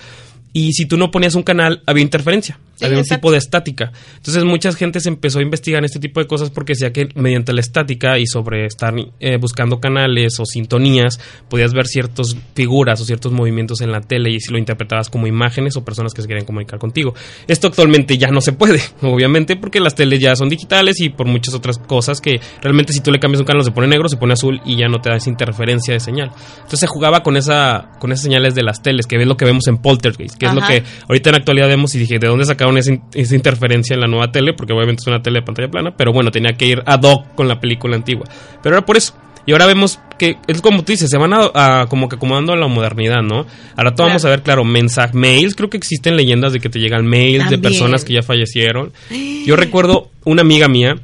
Y 0.52 0.72
si 0.72 0.86
tú 0.86 0.96
no 0.96 1.10
ponías 1.10 1.34
un 1.34 1.42
canal, 1.42 1.82
había 1.86 2.02
interferencia. 2.02 2.58
Sí, 2.76 2.84
había 2.84 2.98
un 2.98 3.02
exacto. 3.02 3.20
tipo 3.20 3.32
de 3.32 3.38
estática. 3.38 3.92
Entonces, 4.16 4.44
mucha 4.44 4.70
gente 4.72 5.00
se 5.00 5.08
empezó 5.08 5.38
a 5.38 5.42
investigar 5.42 5.78
en 5.78 5.86
este 5.86 5.98
tipo 5.98 6.20
de 6.20 6.26
cosas 6.26 6.50
porque 6.50 6.74
decía 6.74 6.92
que 6.92 7.08
mediante 7.14 7.54
la 7.54 7.60
estática 7.60 8.18
y 8.18 8.26
sobre 8.26 8.66
estar 8.66 8.94
eh, 9.20 9.38
buscando 9.38 9.80
canales 9.80 10.38
o 10.38 10.44
sintonías, 10.44 11.18
podías 11.48 11.72
ver 11.72 11.86
ciertas 11.86 12.36
figuras 12.54 13.00
o 13.00 13.04
ciertos 13.04 13.32
movimientos 13.32 13.80
en 13.80 13.92
la 13.92 14.02
tele 14.02 14.30
y 14.30 14.40
si 14.40 14.52
lo 14.52 14.58
interpretabas 14.58 15.08
como 15.08 15.26
imágenes 15.26 15.76
o 15.76 15.84
personas 15.84 16.12
que 16.12 16.20
se 16.20 16.28
querían 16.28 16.44
comunicar 16.44 16.78
contigo. 16.78 17.14
Esto 17.48 17.68
actualmente 17.68 18.18
ya 18.18 18.28
no 18.28 18.42
se 18.42 18.52
puede, 18.52 18.80
obviamente, 19.00 19.56
porque 19.56 19.80
las 19.80 19.94
teles 19.94 20.20
ya 20.20 20.36
son 20.36 20.50
digitales 20.50 21.00
y 21.00 21.08
por 21.08 21.26
muchas 21.26 21.54
otras 21.54 21.78
cosas 21.78 22.20
que 22.20 22.40
realmente 22.60 22.92
si 22.92 23.00
tú 23.00 23.10
le 23.10 23.18
cambias 23.18 23.40
un 23.40 23.46
canal 23.46 23.64
se 23.64 23.70
pone 23.70 23.88
negro, 23.88 24.08
se 24.08 24.18
pone 24.18 24.34
azul 24.34 24.60
y 24.66 24.76
ya 24.76 24.88
no 24.88 25.00
te 25.00 25.08
da 25.08 25.16
esa 25.16 25.30
interferencia 25.30 25.94
de 25.94 26.00
señal. 26.00 26.30
Entonces 26.56 26.80
se 26.80 26.86
jugaba 26.86 27.22
con 27.22 27.36
esa 27.36 27.90
con 27.98 28.12
esas 28.12 28.24
señales 28.24 28.54
de 28.54 28.62
las 28.62 28.82
teles, 28.82 29.06
que 29.06 29.16
es 29.16 29.26
lo 29.26 29.36
que 29.36 29.46
vemos 29.46 29.66
en 29.66 29.78
Poltergeist, 29.78 30.35
que 30.38 30.46
es 30.46 30.52
lo 30.54 30.60
que 30.68 30.82
ahorita 31.08 31.30
en 31.30 31.32
la 31.32 31.38
actualidad 31.38 31.68
vemos 31.68 31.94
y 31.94 31.98
dije, 31.98 32.18
¿de 32.18 32.26
dónde 32.28 32.44
sacaron 32.44 32.76
esa, 32.78 32.92
in- 32.92 33.02
esa 33.14 33.34
interferencia 33.34 33.94
en 33.94 34.00
la 34.00 34.06
nueva 34.06 34.30
tele? 34.32 34.52
Porque 34.54 34.72
obviamente 34.72 35.00
es 35.02 35.06
una 35.06 35.22
tele 35.22 35.40
de 35.40 35.46
pantalla 35.46 35.68
plana, 35.68 35.94
pero 35.96 36.12
bueno, 36.12 36.30
tenía 36.30 36.56
que 36.56 36.66
ir 36.66 36.82
ad 36.86 37.02
hoc 37.02 37.34
con 37.34 37.48
la 37.48 37.60
película 37.60 37.96
antigua. 37.96 38.26
Pero 38.62 38.76
era 38.76 38.84
por 38.86 38.96
eso. 38.96 39.14
Y 39.48 39.52
ahora 39.52 39.66
vemos 39.66 40.00
que 40.18 40.38
es 40.48 40.60
como 40.60 40.82
tú 40.82 40.90
dices, 40.92 41.08
se 41.08 41.18
van 41.18 41.32
a, 41.32 41.50
a- 41.54 41.86
como 41.88 42.08
que 42.08 42.16
acomodando 42.16 42.52
a 42.52 42.56
la 42.56 42.66
modernidad, 42.66 43.22
¿no? 43.22 43.46
Ahora 43.76 43.94
todo 43.94 44.08
vamos 44.08 44.24
a 44.24 44.30
ver, 44.30 44.42
claro, 44.42 44.64
mensajes, 44.64 45.14
mails, 45.14 45.54
creo 45.54 45.70
que 45.70 45.76
existen 45.76 46.16
leyendas 46.16 46.52
de 46.52 46.58
que 46.60 46.68
te 46.68 46.80
llegan 46.80 47.06
mails 47.06 47.44
de 47.50 47.56
personas 47.62 48.04
que 48.04 48.14
ya 48.14 48.22
fallecieron. 48.22 48.92
Yo 49.46 49.54
recuerdo 49.54 50.10
una 50.24 50.42
amiga 50.42 50.66
mía, 50.66 50.96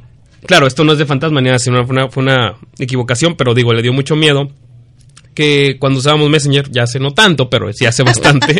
claro, 0.45 0.67
esto 0.67 0.83
no 0.83 0.91
es 0.91 0.97
de 0.97 1.05
fantasma 1.05 1.39
ni 1.39 1.45
nada, 1.45 1.59
sino 1.59 1.85
fue 1.85 1.95
una, 1.95 2.09
fue 2.09 2.21
una 2.23 2.55
equivocación, 2.79 3.35
pero 3.37 3.53
digo, 3.53 3.71
le 3.71 3.81
dio 3.81 3.93
mucho 3.93 4.17
miedo 4.17 4.49
que 5.33 5.77
cuando 5.79 5.99
usábamos 5.99 6.29
Messenger, 6.29 6.69
ya 6.69 6.83
hace 6.83 6.99
no 6.99 7.11
tanto, 7.11 7.49
pero 7.49 7.71
sí 7.73 7.85
hace 7.85 8.03
bastante, 8.03 8.57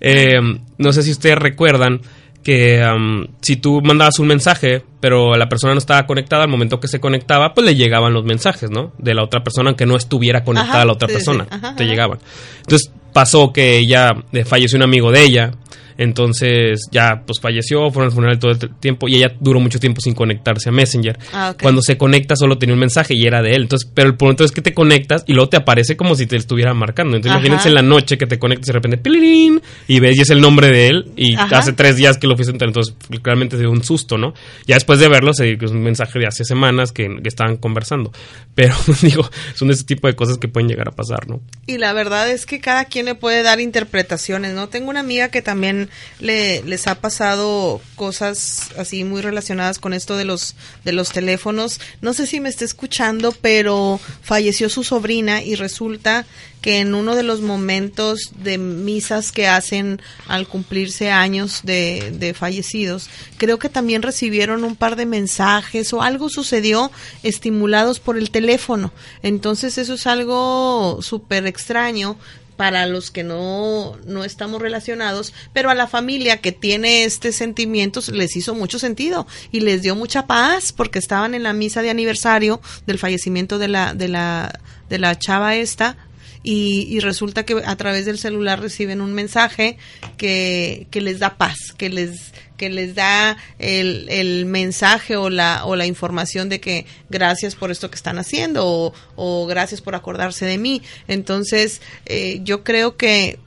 eh, 0.00 0.40
no 0.78 0.92
sé 0.92 1.02
si 1.02 1.10
ustedes 1.10 1.38
recuerdan 1.38 2.00
que 2.42 2.82
am, 2.82 3.26
si 3.42 3.56
tú 3.56 3.82
mandabas 3.82 4.18
un 4.18 4.28
mensaje, 4.28 4.82
pero 5.00 5.34
la 5.36 5.48
persona 5.48 5.74
no 5.74 5.78
estaba 5.78 6.06
conectada, 6.06 6.44
al 6.44 6.48
momento 6.48 6.80
que 6.80 6.88
se 6.88 7.00
conectaba, 7.00 7.52
pues 7.52 7.66
le 7.66 7.74
llegaban 7.74 8.14
los 8.14 8.24
mensajes, 8.24 8.70
¿no? 8.70 8.92
De 8.98 9.14
la 9.14 9.22
otra 9.22 9.42
persona, 9.42 9.70
aunque 9.70 9.86
no 9.86 9.96
estuviera 9.96 10.44
conectada 10.44 10.74
Ajá, 10.74 10.82
a 10.82 10.86
la 10.86 10.92
otra 10.92 11.08
sí, 11.08 11.12
sí, 11.12 11.16
persona, 11.16 11.46
ajá, 11.50 11.76
te 11.76 11.82
ajá. 11.82 11.92
llegaban. 11.92 12.18
Entonces 12.60 12.90
pasó 13.12 13.52
que 13.52 13.78
ella 13.78 14.12
eh, 14.32 14.44
falleció 14.44 14.76
un 14.76 14.84
amigo 14.84 15.10
de 15.10 15.24
ella, 15.24 15.50
entonces 15.98 16.88
ya 16.92 17.24
pues 17.26 17.40
falleció, 17.40 17.90
fueron 17.90 18.10
al 18.10 18.14
funeral 18.14 18.38
todo 18.38 18.52
el 18.52 18.58
tiempo 18.76 19.08
y 19.08 19.16
ella 19.16 19.34
duró 19.40 19.58
mucho 19.58 19.80
tiempo 19.80 20.00
sin 20.00 20.14
conectarse 20.14 20.68
a 20.68 20.72
Messenger. 20.72 21.18
Ah. 21.32 21.54
Cuando 21.60 21.82
se 21.82 21.98
conecta 21.98 22.36
solo 22.36 22.56
tenía 22.56 22.74
un 22.74 22.78
mensaje 22.80 23.14
y 23.14 23.26
era 23.26 23.42
de 23.42 23.50
él. 23.50 23.62
Entonces, 23.62 23.90
pero 23.92 24.08
el 24.08 24.14
punto 24.14 24.44
es 24.44 24.52
que 24.52 24.62
te 24.62 24.72
conectas 24.72 25.24
y 25.26 25.32
luego 25.32 25.48
te 25.48 25.56
aparece 25.56 25.96
como 25.96 26.14
si 26.14 26.26
te 26.26 26.36
estuviera 26.36 26.72
marcando. 26.72 27.16
Entonces, 27.16 27.32
Ajá. 27.32 27.40
imagínense 27.40 27.68
en 27.68 27.74
la 27.74 27.82
noche 27.82 28.16
que 28.16 28.26
te 28.26 28.38
conectas 28.38 28.68
y 28.68 28.70
de 28.70 28.74
repente 28.74 28.98
¡pilirín! 28.98 29.60
y 29.88 29.98
ves 29.98 30.16
y 30.16 30.20
es 30.20 30.30
el 30.30 30.40
nombre 30.40 30.68
de 30.68 30.86
él 30.86 31.10
y 31.16 31.34
Ajá. 31.34 31.58
hace 31.58 31.72
tres 31.72 31.96
días 31.96 32.16
que 32.16 32.28
lo 32.28 32.36
fuiste. 32.36 32.52
Entonces, 32.64 32.94
claramente 33.20 33.56
se 33.56 33.62
dio 33.62 33.70
un 33.72 33.82
susto, 33.82 34.16
¿no? 34.16 34.34
Ya 34.66 34.76
después 34.76 35.00
de 35.00 35.08
verlo, 35.08 35.34
se 35.34 35.56
dio 35.56 35.68
un 35.68 35.82
mensaje 35.82 36.20
de 36.20 36.26
hace 36.28 36.44
semanas 36.44 36.92
que, 36.92 37.08
que 37.22 37.28
estaban 37.28 37.56
conversando. 37.56 38.12
Pero, 38.54 38.76
digo, 39.02 39.28
son 39.54 39.70
ese 39.72 39.82
tipo 39.82 40.06
de 40.06 40.14
cosas 40.14 40.38
que 40.38 40.46
pueden 40.46 40.68
llegar 40.68 40.88
a 40.88 40.92
pasar, 40.92 41.28
¿no? 41.28 41.40
Y 41.66 41.78
la 41.78 41.92
verdad 41.92 42.30
es 42.30 42.46
que 42.46 42.60
cada 42.60 42.84
quien 42.84 43.06
le 43.06 43.16
puede 43.16 43.42
dar 43.42 43.58
interpretaciones, 43.58 44.54
¿no? 44.54 44.68
Tengo 44.68 44.90
una 44.90 45.00
amiga 45.00 45.28
que 45.28 45.42
también 45.42 45.87
le, 46.20 46.62
les 46.62 46.86
ha 46.86 46.96
pasado 46.96 47.80
cosas 47.96 48.70
así 48.78 49.04
muy 49.04 49.22
relacionadas 49.22 49.78
con 49.78 49.92
esto 49.94 50.16
de 50.16 50.24
los, 50.24 50.54
de 50.84 50.92
los 50.92 51.10
teléfonos. 51.10 51.80
No 52.00 52.14
sé 52.14 52.26
si 52.26 52.40
me 52.40 52.48
está 52.48 52.64
escuchando, 52.64 53.32
pero 53.32 54.00
falleció 54.22 54.68
su 54.68 54.84
sobrina 54.84 55.42
y 55.42 55.54
resulta 55.54 56.26
que 56.60 56.80
en 56.80 56.94
uno 56.94 57.14
de 57.14 57.22
los 57.22 57.40
momentos 57.40 58.32
de 58.42 58.58
misas 58.58 59.30
que 59.32 59.46
hacen 59.46 60.02
al 60.26 60.48
cumplirse 60.48 61.10
años 61.10 61.60
de, 61.62 62.12
de 62.18 62.34
fallecidos, 62.34 63.08
creo 63.36 63.58
que 63.58 63.68
también 63.68 64.02
recibieron 64.02 64.64
un 64.64 64.74
par 64.74 64.96
de 64.96 65.06
mensajes 65.06 65.92
o 65.92 66.02
algo 66.02 66.28
sucedió 66.28 66.90
estimulados 67.22 68.00
por 68.00 68.18
el 68.18 68.30
teléfono. 68.30 68.92
Entonces 69.22 69.78
eso 69.78 69.94
es 69.94 70.06
algo 70.06 70.98
súper 71.00 71.46
extraño 71.46 72.16
para 72.58 72.86
los 72.86 73.12
que 73.12 73.22
no, 73.22 73.96
no 74.04 74.24
estamos 74.24 74.60
relacionados, 74.60 75.32
pero 75.52 75.70
a 75.70 75.76
la 75.76 75.86
familia 75.86 76.38
que 76.38 76.50
tiene 76.50 77.04
este 77.04 77.30
sentimiento 77.30 78.00
les 78.12 78.34
hizo 78.34 78.52
mucho 78.52 78.80
sentido 78.80 79.28
y 79.52 79.60
les 79.60 79.82
dio 79.82 79.94
mucha 79.94 80.26
paz 80.26 80.72
porque 80.72 80.98
estaban 80.98 81.34
en 81.34 81.44
la 81.44 81.52
misa 81.52 81.82
de 81.82 81.90
aniversario 81.90 82.60
del 82.84 82.98
fallecimiento 82.98 83.60
de 83.60 83.68
la, 83.68 83.94
de 83.94 84.08
la, 84.08 84.60
de 84.88 84.98
la 84.98 85.16
chava 85.16 85.54
esta, 85.54 85.96
y, 86.42 86.86
y, 86.88 87.00
resulta 87.00 87.44
que 87.44 87.60
a 87.64 87.76
través 87.76 88.06
del 88.06 88.18
celular 88.18 88.60
reciben 88.60 89.00
un 89.00 89.12
mensaje 89.12 89.76
que, 90.16 90.86
que 90.90 91.00
les 91.00 91.18
da 91.18 91.36
paz, 91.36 91.56
que 91.76 91.88
les, 91.88 92.32
que 92.56 92.70
les 92.70 92.94
da 92.94 93.36
el, 93.58 94.08
el, 94.08 94.46
mensaje 94.46 95.16
o 95.16 95.30
la, 95.30 95.64
o 95.64 95.76
la 95.76 95.86
información 95.86 96.48
de 96.48 96.60
que 96.60 96.86
gracias 97.10 97.54
por 97.54 97.70
esto 97.70 97.90
que 97.90 97.96
están 97.96 98.18
haciendo 98.18 98.66
o, 98.66 98.92
o 99.16 99.46
gracias 99.46 99.80
por 99.80 99.94
acordarse 99.94 100.46
de 100.46 100.58
mí. 100.58 100.82
Entonces, 101.06 101.80
eh, 102.06 102.40
yo 102.42 102.64
creo 102.64 102.96
que 102.96 103.38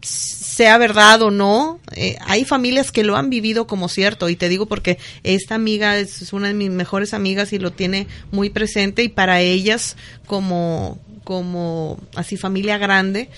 sea 0.00 0.78
verdad 0.78 1.22
o 1.22 1.30
no, 1.30 1.80
eh, 1.94 2.16
hay 2.20 2.44
familias 2.44 2.90
que 2.90 3.04
lo 3.04 3.16
han 3.16 3.30
vivido 3.30 3.66
como 3.66 3.88
cierto 3.88 4.28
y 4.28 4.36
te 4.36 4.48
digo 4.48 4.66
porque 4.66 4.98
esta 5.22 5.54
amiga 5.54 5.98
es 5.98 6.32
una 6.32 6.48
de 6.48 6.54
mis 6.54 6.70
mejores 6.70 7.14
amigas 7.14 7.52
y 7.52 7.58
lo 7.58 7.72
tiene 7.72 8.06
muy 8.30 8.50
presente 8.50 9.02
y 9.02 9.08
para 9.08 9.40
ellas 9.40 9.96
como 10.26 11.00
como 11.28 11.98
así 12.14 12.38
familia 12.38 12.78
grande 12.78 13.28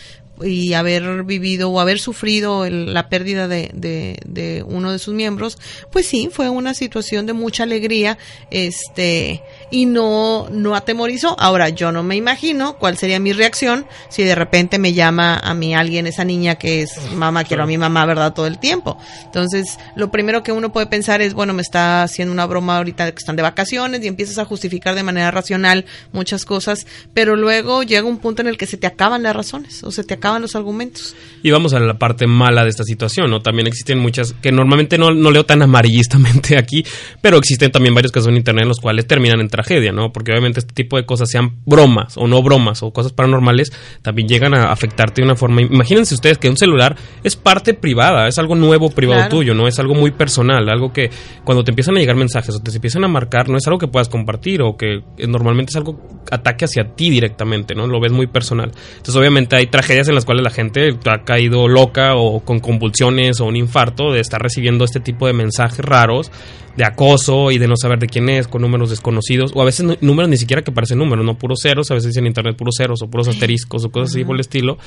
y 0.43 0.75
haber 0.75 1.25
vivido 1.25 1.71
o 1.71 1.81
haber 1.81 1.99
sufrido 1.99 2.65
el, 2.65 2.95
la 2.95 3.09
pérdida 3.09 3.49
de, 3.49 3.71
de, 3.75 4.19
de, 4.27 4.65
uno 4.67 4.93
de 4.93 4.99
sus 4.99 5.15
miembros, 5.15 5.59
pues 5.91 6.07
sí, 6.07 6.29
fue 6.33 6.49
una 6.49 6.75
situación 6.75 7.27
de 7.27 7.33
mucha 7.33 7.65
alegría, 7.65 8.19
este, 8.51 9.43
y 9.71 9.87
no, 9.87 10.49
no 10.51 10.75
atemorizó. 10.75 11.39
Ahora, 11.39 11.69
yo 11.69 11.93
no 11.93 12.03
me 12.03 12.17
imagino 12.17 12.77
cuál 12.79 12.97
sería 12.97 13.21
mi 13.21 13.33
reacción 13.33 13.87
si 14.09 14.23
de 14.23 14.35
repente 14.35 14.79
me 14.79 14.93
llama 14.93 15.39
a 15.39 15.55
mí 15.55 15.75
alguien, 15.75 16.07
esa 16.07 16.25
niña 16.25 16.57
que 16.57 16.83
es 16.83 17.13
mamá, 17.13 17.45
quiero 17.45 17.65
a 17.65 17.67
mi 17.67 17.79
mamá, 17.79 18.07
¿verdad? 18.07 18.33
Todo 18.33 18.47
el 18.47 18.59
tiempo. 18.59 18.99
Entonces, 19.25 19.79
lo 19.95 20.11
primero 20.11 20.43
que 20.43 20.53
uno 20.53 20.73
puede 20.73 20.87
pensar 20.87 21.21
es, 21.23 21.35
bueno, 21.35 21.53
me 21.53 21.63
está 21.63 22.03
haciendo 22.03 22.33
una 22.33 22.47
broma 22.47 22.79
ahorita 22.79 23.13
que 23.13 23.19
están 23.19 23.37
de 23.37 23.43
vacaciones 23.43 24.03
y 24.03 24.09
empiezas 24.09 24.39
a 24.39 24.45
justificar 24.45 24.95
de 24.95 25.03
manera 25.03 25.31
racional 25.31 25.85
muchas 26.13 26.45
cosas, 26.45 26.87
pero 27.15 27.37
luego 27.37 27.83
llega 27.83 28.07
un 28.07 28.19
punto 28.19 28.43
en 28.43 28.49
el 28.49 28.57
que 28.57 28.67
se 28.67 28.77
te 28.77 28.87
acaban 28.87 29.23
las 29.23 29.37
razones 29.37 29.83
o 29.85 29.93
se 29.93 30.05
te 30.05 30.15
acaban 30.15 30.30
los 30.39 30.55
argumentos. 30.55 31.15
Y 31.43 31.51
vamos 31.51 31.73
a 31.73 31.81
la 31.81 31.99
parte 31.99 32.27
mala 32.27 32.65
de 32.65 32.71
esta 32.71 32.85
situación, 32.85 33.31
¿no? 33.31 33.41
También 33.41 33.67
existen 33.67 33.99
muchas, 33.99 34.35
que 34.35 34.53
normalmente 34.53 34.99
no, 34.99 35.11
no 35.11 35.31
leo 35.31 35.45
tan 35.45 35.63
amarillistamente 35.63 36.57
aquí, 36.59 36.85
pero 37.21 37.39
existen 37.39 37.73
también 37.73 37.95
varios 37.95 38.13
casos 38.13 38.29
en 38.29 38.37
Internet 38.37 38.63
en 38.63 38.69
los 38.69 38.79
cuales 38.81 39.07
terminan 39.07 39.41
en 39.41 39.49
tragedia, 39.49 39.93
¿no? 39.93 40.13
Porque 40.13 40.33
obviamente 40.33 40.61
este 40.61 40.75
tipo 40.75 40.97
de 40.97 41.07
cosas, 41.07 41.31
sean 41.31 41.57
bromas 41.65 42.17
o 42.17 42.27
no 42.27 42.43
bromas 42.43 42.83
o 42.83 42.93
cosas 42.93 43.13
paranormales, 43.13 43.73
también 44.03 44.29
llegan 44.29 44.55
a 44.55 44.71
afectarte 44.71 45.23
de 45.23 45.27
una 45.27 45.37
forma. 45.37 45.63
Imagínense 45.63 46.15
ustedes 46.15 46.39
que 46.39 46.49
un 46.49 46.57
celular 46.57 46.97
es 47.25 47.37
parte 47.37 47.75
privada, 47.75 48.29
es 48.29 48.39
algo 48.39 48.55
nuevo 48.55 48.91
privado 48.91 49.21
claro. 49.21 49.37
tuyo, 49.37 49.55
¿no? 49.55 49.67
Es 49.67 49.79
algo 49.79 49.95
muy 49.95 50.11
personal, 50.11 50.69
algo 50.69 50.93
que 50.93 51.11
cuando 51.45 51.65
te 51.65 51.71
empiezan 51.71 51.97
a 51.97 52.01
llegar 52.01 52.17
mensajes 52.17 52.55
o 52.55 52.61
te 52.61 52.71
empiezan 52.71 53.05
a 53.05 53.09
marcar, 53.09 53.49
no 53.49 53.57
es 53.57 53.67
algo 53.67 53.79
que 53.79 53.89
puedas 53.89 54.09
compartir 54.09 54.63
o 54.63 54.77
que 54.77 55.03
normalmente 55.27 55.71
es 55.71 55.77
algo 55.77 56.21
ataque 56.31 56.65
hacia 56.65 56.95
ti 56.95 57.11
directamente, 57.11 57.75
¿no? 57.75 57.87
Lo 57.87 58.01
ves 58.01 58.13
muy 58.13 58.27
personal. 58.27 58.73
Entonces, 58.91 59.17
obviamente 59.17 59.57
hay 59.57 59.67
tragedias 59.67 60.09
en 60.11 60.15
las 60.15 60.25
cuales 60.25 60.45
la 60.45 60.51
gente 60.51 60.97
ha 61.07 61.25
caído 61.25 61.69
loca 61.69 62.15
o 62.17 62.41
con 62.41 62.61
convulsiones 62.61 63.41
o 63.41 63.47
un 63.47 63.57
infarto 63.57 64.13
de 64.13 64.21
estar 64.21 64.41
recibiendo 64.41 64.85
este 64.85 65.01
tipo 65.01 65.27
de 65.27 65.33
mensajes 65.33 65.85
raros 65.85 66.31
de 66.77 66.85
acoso 66.85 67.51
y 67.51 67.59
de 67.59 67.69
no 67.69 67.77
saber 67.77 67.99
de 67.99 68.07
quién 68.07 68.29
es, 68.29 68.47
con 68.49 68.63
números 68.63 68.91
desconocidos, 68.91 69.53
o 69.55 69.63
a 69.63 69.65
veces 69.65 69.87
números 70.01 70.31
ni 70.31 70.37
siquiera 70.37 70.63
que 70.63 70.73
parecen 70.73 70.99
números, 70.99 71.25
no 71.25 71.37
puros 71.37 71.61
ceros, 71.63 71.91
a 71.91 71.95
veces 71.95 72.17
en 72.17 72.27
internet 72.27 72.57
puros 72.57 72.77
ceros 72.79 73.03
o 73.03 73.09
puros 73.09 73.29
asteriscos 73.29 73.85
o 73.85 73.91
cosas 73.91 74.11
así 74.11 74.25
por 74.25 74.37
el 74.37 74.41
estilo, 74.41 74.79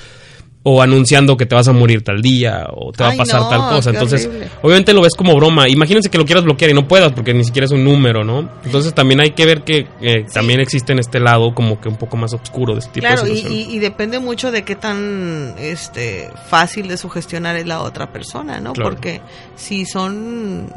o 0.66 0.82
anunciando 0.82 1.36
que 1.36 1.46
te 1.46 1.56
vas 1.56 1.68
a 1.68 1.74
morir 1.74 2.04
tal 2.04 2.22
día 2.22 2.68
o 2.74 2.94
te 2.94 3.04
va 3.04 3.10
Ay, 3.10 3.16
a 3.16 3.18
pasar 3.18 3.42
no, 3.42 3.50
tal 3.50 3.70
cosa. 3.70 3.90
Entonces, 3.90 4.26
horrible. 4.28 4.48
obviamente 4.62 4.94
lo 4.94 5.02
ves 5.02 5.14
como 5.14 5.36
broma. 5.36 5.68
Imagínense 5.68 6.10
que 6.10 6.18
lo 6.18 6.26
quieras 6.26 6.46
bloquear 6.46 6.72
y 6.72 6.74
no 6.74 6.88
puedas 6.88 7.12
porque 7.12 7.34
ni 7.34 7.44
siquiera 7.44 7.66
es 7.66 7.72
un 7.74 7.84
número, 7.84 8.24
¿no? 8.24 8.50
Entonces 8.64 8.94
también 8.94 9.20
hay 9.20 9.32
que 9.32 9.46
ver 9.46 9.64
que 9.66 9.88
eh, 10.02 10.26
también 10.34 10.62
existe 10.62 10.94
en 10.94 11.00
este 11.00 11.20
lado 11.20 11.54
como 11.54 11.82
que 11.82 11.90
un 11.90 11.98
poco 11.98 12.16
más 12.16 12.32
oscuro 12.34 12.74
de 12.76 12.80
este 12.80 12.94
tipo 12.94 13.08
Claro, 13.08 13.24
de 13.24 13.32
y, 13.34 13.36
situaciones. 13.36 13.68
y- 13.68 13.76
y 13.76 13.80
depende 13.80 14.20
mucho 14.20 14.52
de 14.52 14.64
qué 14.64 14.76
tan 14.76 15.56
este 15.60 16.30
fácil 16.48 16.88
de 16.88 16.96
sugestionar 16.96 17.58
es 17.58 17.68
la 17.68 17.82
otra 17.82 18.14
persona, 18.14 18.62
¿no? 18.62 18.72
Claro. 18.72 18.90
Porque 18.92 19.20
si 19.58 19.86
son 19.86 20.72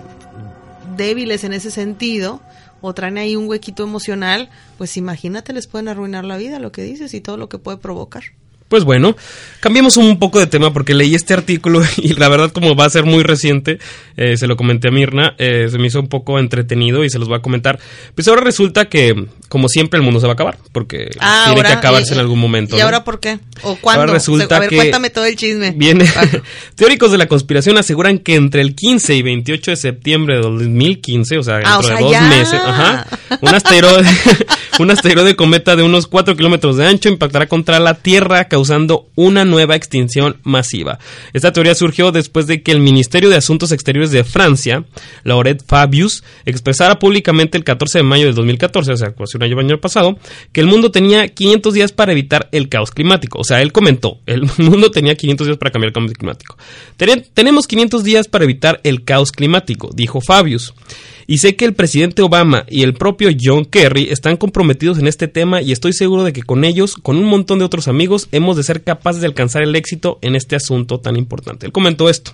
débiles 0.97 1.45
en 1.45 1.53
ese 1.53 1.71
sentido 1.71 2.41
o 2.81 2.93
traen 2.93 3.19
ahí 3.19 3.37
un 3.37 3.49
huequito 3.49 3.85
emocional, 3.85 4.49
pues 4.79 4.97
imagínate, 4.97 5.53
les 5.53 5.67
pueden 5.67 5.89
arruinar 5.89 6.25
la 6.25 6.37
vida, 6.37 6.59
lo 6.59 6.73
que 6.73 6.83
dices 6.83 7.15
y 7.15 7.21
todo 7.21 7.37
lo 7.37 7.49
que 7.49 7.59
puede 7.59 7.79
provocar. 7.79 8.25
Pues 8.69 8.83
bueno, 8.83 9.17
cambiemos 9.61 9.97
un 9.97 10.19
poco 10.19 10.41
de 10.41 10.49
tema 10.49 10.73
porque 10.73 10.93
leí 10.93 11.15
este 11.15 11.35
artículo 11.35 11.83
y 11.99 12.15
la 12.15 12.29
verdad 12.29 12.51
como 12.51 12.75
va 12.75 12.85
a 12.87 12.91
ser 12.91 13.05
muy 13.05 13.23
reciente, 13.23 13.79
eh, 14.17 14.37
se 14.37 14.47
lo 14.49 14.57
comenté 14.57 14.89
a 14.89 14.91
Mirna, 14.91 15.35
eh, 15.39 15.69
se 15.71 15.79
me 15.79 15.87
hizo 15.87 16.01
un 16.01 16.09
poco 16.09 16.39
entretenido 16.41 17.05
y 17.05 17.11
se 17.11 17.19
los 17.21 17.29
voy 17.29 17.39
a 17.39 17.43
comentar. 17.43 17.79
Pues 18.17 18.27
ahora 18.27 18.43
resulta 18.43 18.87
que, 18.87 19.27
como 19.49 19.69
siempre, 19.69 19.99
el 19.99 20.05
mundo 20.05 20.19
se 20.19 20.27
va 20.27 20.33
a 20.33 20.35
acabar 20.35 20.59
porque 20.73 21.11
Ah, 21.21 21.43
tiene 21.47 21.61
ahora, 21.61 21.71
que 21.71 21.77
acabarse 21.77 22.11
y- 22.11 22.15
en 22.15 22.21
algún 22.21 22.41
momento. 22.41 22.75
¿Y 22.75 22.81
¿no? 22.81 22.85
ahora 22.87 23.05
por 23.05 23.21
qué? 23.21 23.39
¿O 23.63 23.77
cuándo? 23.77 24.01
Ahora 24.03 24.15
resulta 24.15 24.57
a 24.57 24.61
ver, 24.61 24.69
que 24.69 24.77
cuéntame 24.77 25.11
todo 25.11 25.27
el 25.27 25.37
chisme. 25.37 25.71
Viene. 25.77 26.05
Ah, 26.17 26.25
Teóricos 26.75 27.13
de 27.13 27.19
la 27.19 27.27
conspiración 27.29 27.79
aseguran 27.79 28.19
que 28.19 28.35
entre 28.35 28.63
el 28.63 28.75
15 28.75 29.15
y 29.15 29.23
28 29.23 29.71
de 29.71 29.77
septiembre 29.77 30.37
de 30.37 30.43
2015, 30.43 31.39
o 31.39 31.43
sea, 31.45 31.55
dentro 31.59 31.73
Ah, 31.73 31.79
o 31.79 31.83
sea, 31.85 31.97
de 31.97 32.03
dos 32.03 32.11
ya. 32.13 32.23
meses, 32.23 32.61
ajá, 32.65 33.07
un 33.41 33.55
asteroide, 33.55 34.09
un 34.79 34.91
asteroide 34.91 35.37
cometa 35.37 35.75
de 35.75 35.83
unos 35.83 36.07
4 36.07 36.37
kilómetros 36.37 36.77
de 36.77 36.87
ancho 36.87 37.09
impactará 37.09 37.47
contra 37.47 37.81
la 37.81 37.95
Tierra, 37.95 38.45
causando 38.47 39.09
una 39.15 39.45
nueva 39.47 39.75
extinción 39.75 40.37
masiva. 40.43 40.99
Esta 41.33 41.53
teoría 41.53 41.75
surgió 41.75 42.13
después 42.13 42.47
de 42.47 42.63
que 42.63 42.73
el 42.73 42.81
Ministerio 42.81 43.31
de 43.31 43.37
Asuntos 43.37 43.73
Exteriores 43.73 44.11
de 44.11 44.23
Francia, 44.25 44.85
Laurent 45.25 45.63
Fabius, 45.67 46.23
expresara 46.45 46.99
públicamente 46.99 47.57
el 47.57 47.65
14 47.65 48.01
de 48.01 48.03
mayo 48.05 48.27
del 48.27 48.35
2014, 48.35 48.93
o 48.93 48.97
sea, 48.99 49.15
hace 49.19 49.37
un 49.39 49.43
año, 49.43 49.79
pasado, 49.81 50.19
que 50.53 50.61
el 50.61 50.67
mundo 50.67 50.91
tenía 50.91 51.27
500 51.29 51.73
días 51.73 51.93
para 51.93 52.13
evitar 52.13 52.49
el 52.53 52.69
caos 52.69 52.91
climático. 52.91 53.39
O 53.41 53.45
sea, 53.45 53.63
él 53.63 53.73
comentó, 53.73 54.19
el 54.27 54.43
mundo 54.59 54.91
tenía 54.91 55.15
500 55.15 55.47
días 55.47 55.57
para 55.59 55.71
cambiar 55.71 55.89
el 55.89 55.95
cambio 55.95 56.13
climático. 56.15 56.59
Tene- 56.99 57.25
Tenemos 57.33 57.67
500 57.67 58.05
días 58.05 58.29
para 58.29 58.45
evitar 58.45 58.81
el 58.85 59.05
caos 59.05 59.33
climático, 59.33 59.91
dijo 59.95 60.21
Fabius. 60.21 60.75
Y 61.29 61.39
sé 61.39 61.57
que 61.57 61.65
el 61.65 61.75
presidente 61.75 62.23
Obama 62.23 62.65
y 62.69 62.83
el 62.85 62.95
propio 62.95 63.31
John 63.43 63.65
Kerry 63.65 64.11
están 64.11 64.37
comprometidos 64.37 64.66
en 64.71 65.07
este 65.07 65.29
tema 65.29 65.63
y 65.63 65.73
estoy 65.73 65.93
seguro 65.93 66.25
de 66.25 66.33
que 66.33 66.43
con 66.43 66.65
ellos, 66.65 66.97
con 66.97 67.17
un 67.17 67.25
montón 67.25 67.59
de 67.59 67.65
otros 67.65 67.89
amigos, 67.89 68.29
hemos 68.33 68.57
de 68.57 68.63
ser 68.63 68.83
capaces 68.83 69.21
de 69.21 69.27
alcanzar 69.27 69.63
el 69.63 69.75
éxito 69.77 70.19
en 70.23 70.37
este 70.37 70.57
asunto 70.57 71.01
tan 71.01 71.17
importante. 71.17 71.67
Él 71.67 71.73
comentó 71.73 72.09
esto. 72.09 72.33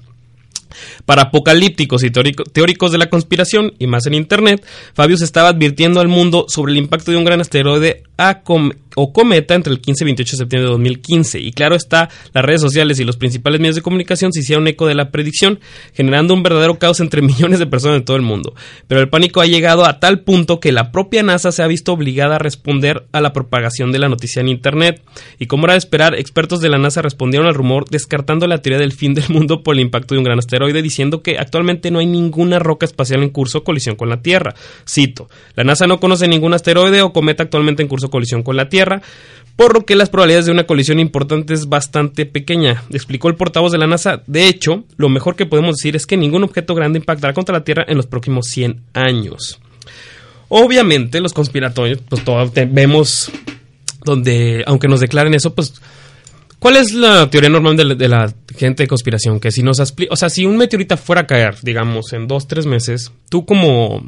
Para 1.04 1.22
apocalípticos 1.22 2.04
y 2.04 2.11
teórico- 2.11 2.44
teóricos 2.44 2.92
de 2.92 2.98
la 2.98 3.08
conspiración, 3.11 3.72
y 3.78 3.87
más 3.87 4.06
en 4.06 4.14
Internet, 4.14 4.64
Fabius 4.94 5.22
estaba 5.22 5.48
advirtiendo 5.48 6.00
al 6.00 6.08
mundo 6.08 6.46
sobre 6.48 6.72
el 6.72 6.78
impacto 6.78 7.11
de 7.11 7.16
un 7.16 7.24
gran 7.24 7.40
asteroide 7.40 8.04
a 8.18 8.42
o 8.94 9.12
cometa 9.12 9.54
entre 9.54 9.72
el 9.72 9.80
15 9.80 10.04
y 10.04 10.06
28 10.06 10.30
de 10.32 10.37
septiembre 10.37 10.66
de 10.66 10.72
2015. 10.72 11.40
Y 11.40 11.52
claro 11.52 11.74
está, 11.74 12.11
las 12.35 12.44
redes 12.44 12.61
sociales 12.61 13.00
y 13.00 13.04
los 13.04 13.16
principales 13.16 13.61
medios 13.61 13.76
de 13.76 13.82
comunicación 13.82 14.32
se 14.32 14.40
hicieron 14.40 14.66
eco 14.68 14.87
de 14.87 14.94
la 14.94 15.11
predicción, 15.11 15.61
generando 15.94 16.35
un 16.35 16.42
verdadero 16.42 16.78
caos 16.78 17.00
entre 17.00 17.22
millones 17.22 17.58
de 17.58 17.66
personas 17.66 18.00
de 18.00 18.04
todo 18.04 18.16
el 18.16 18.22
mundo. 18.22 18.54
Pero 18.88 19.00
el 19.00 19.08
pánico 19.08 19.40
ha 19.40 19.46
llegado 19.46 19.87
a 19.87 19.98
tal 19.98 20.20
punto 20.20 20.61
que 20.61 20.72
la 20.72 20.92
propia 20.92 21.22
NASA 21.22 21.52
se 21.52 21.62
ha 21.62 21.66
visto 21.66 21.92
obligada 21.92 22.37
a 22.37 22.38
responder 22.38 23.06
a 23.12 23.20
la 23.20 23.32
propagación 23.32 23.92
de 23.92 23.98
la 23.98 24.08
noticia 24.08 24.40
en 24.40 24.48
Internet. 24.48 25.02
Y 25.38 25.46
como 25.46 25.64
era 25.64 25.74
de 25.74 25.78
esperar, 25.78 26.14
expertos 26.14 26.61
de 26.61 26.68
la 26.68 26.78
NASA 26.78 27.02
respondieron 27.02 27.48
al 27.48 27.54
rumor 27.54 27.87
descartando 27.88 28.46
la 28.46 28.58
teoría 28.58 28.78
del 28.78 28.92
fin 28.92 29.14
del 29.14 29.28
mundo 29.30 29.62
por 29.62 29.74
el 29.74 29.80
impacto 29.80 30.14
de 30.14 30.18
un 30.18 30.24
gran 30.24 30.38
asteroide, 30.38 30.62
diciendo 30.83 31.22
que 31.22 31.38
actualmente 31.38 31.90
no 31.90 31.98
hay 31.98 32.07
ninguna 32.07 32.59
roca 32.59 32.87
espacial 32.87 33.22
en 33.22 33.31
curso 33.31 33.64
colisión 33.64 33.96
con 33.96 34.09
la 34.09 34.22
Tierra. 34.22 34.55
Cito, 34.88 35.29
la 35.57 35.64
NASA 35.64 35.87
no 35.87 35.98
conoce 35.98 36.29
ningún 36.29 36.55
asteroide 36.55 37.03
o 37.03 37.12
cometa 37.12 37.42
actualmente 37.42 37.83
en 37.83 37.88
curso 37.88 38.09
colisión 38.11 38.42
con 38.42 38.57
la 38.57 38.68
Tierra, 38.68 39.03
por 39.57 39.75
lo 39.75 39.85
que 39.85 39.96
las 39.96 40.09
probabilidades 40.09 40.46
de 40.46 40.53
una 40.53 40.64
colisión 40.64 40.98
importante 40.98 41.53
es 41.53 41.68
bastante 41.68 42.25
pequeña, 42.27 42.85
explicó 42.90 43.29
el 43.29 43.35
portavoz 43.35 43.72
de 43.72 43.79
la 43.79 43.87
NASA. 43.87 44.22
De 44.27 44.46
hecho, 44.48 44.85
lo 44.96 45.09
mejor 45.09 45.37
que 45.37 45.44
podemos 45.46 45.77
decir 45.77 45.94
es 45.96 46.07
que 46.07 46.16
ningún 46.16 46.44
objeto 46.44 46.75
grande 46.75 46.98
impactará 46.98 47.35
contra 47.35 47.59
la 47.59 47.64
Tierra 47.64 47.85
en 47.88 47.96
los 47.96 48.07
próximos 48.07 48.46
100 48.46 48.81
años. 48.94 49.59
Obviamente, 50.48 51.20
los 51.20 51.33
conspiratorios, 51.33 51.98
pues 52.09 52.25
todo, 52.25 52.51
te- 52.51 52.66
vemos 52.66 53.31
donde, 54.05 54.62
aunque 54.66 54.88
nos 54.88 55.01
declaren 55.01 55.35
eso, 55.35 55.55
pues 55.55 55.75
¿Cuál 56.62 56.77
es 56.77 56.94
la 56.94 57.29
teoría 57.29 57.51
normal 57.51 57.77
de 57.77 57.85
la, 57.85 57.94
de 57.96 58.09
la 58.09 58.33
gente 58.57 58.85
de 58.85 58.87
conspiración? 58.87 59.40
Que 59.40 59.51
si 59.51 59.64
nos 59.64 59.81
explica, 59.81 60.12
o 60.12 60.16
sea, 60.16 60.31
si 60.31 60.46
un 60.46 60.57
meteorita 60.57 60.96
fuera 60.96 61.22
a 61.22 61.27
caer, 61.27 61.57
digamos, 61.61 62.12
en 62.12 62.29
dos, 62.29 62.46
tres 62.46 62.66
meses, 62.66 63.11
tú 63.29 63.44
como 63.44 64.01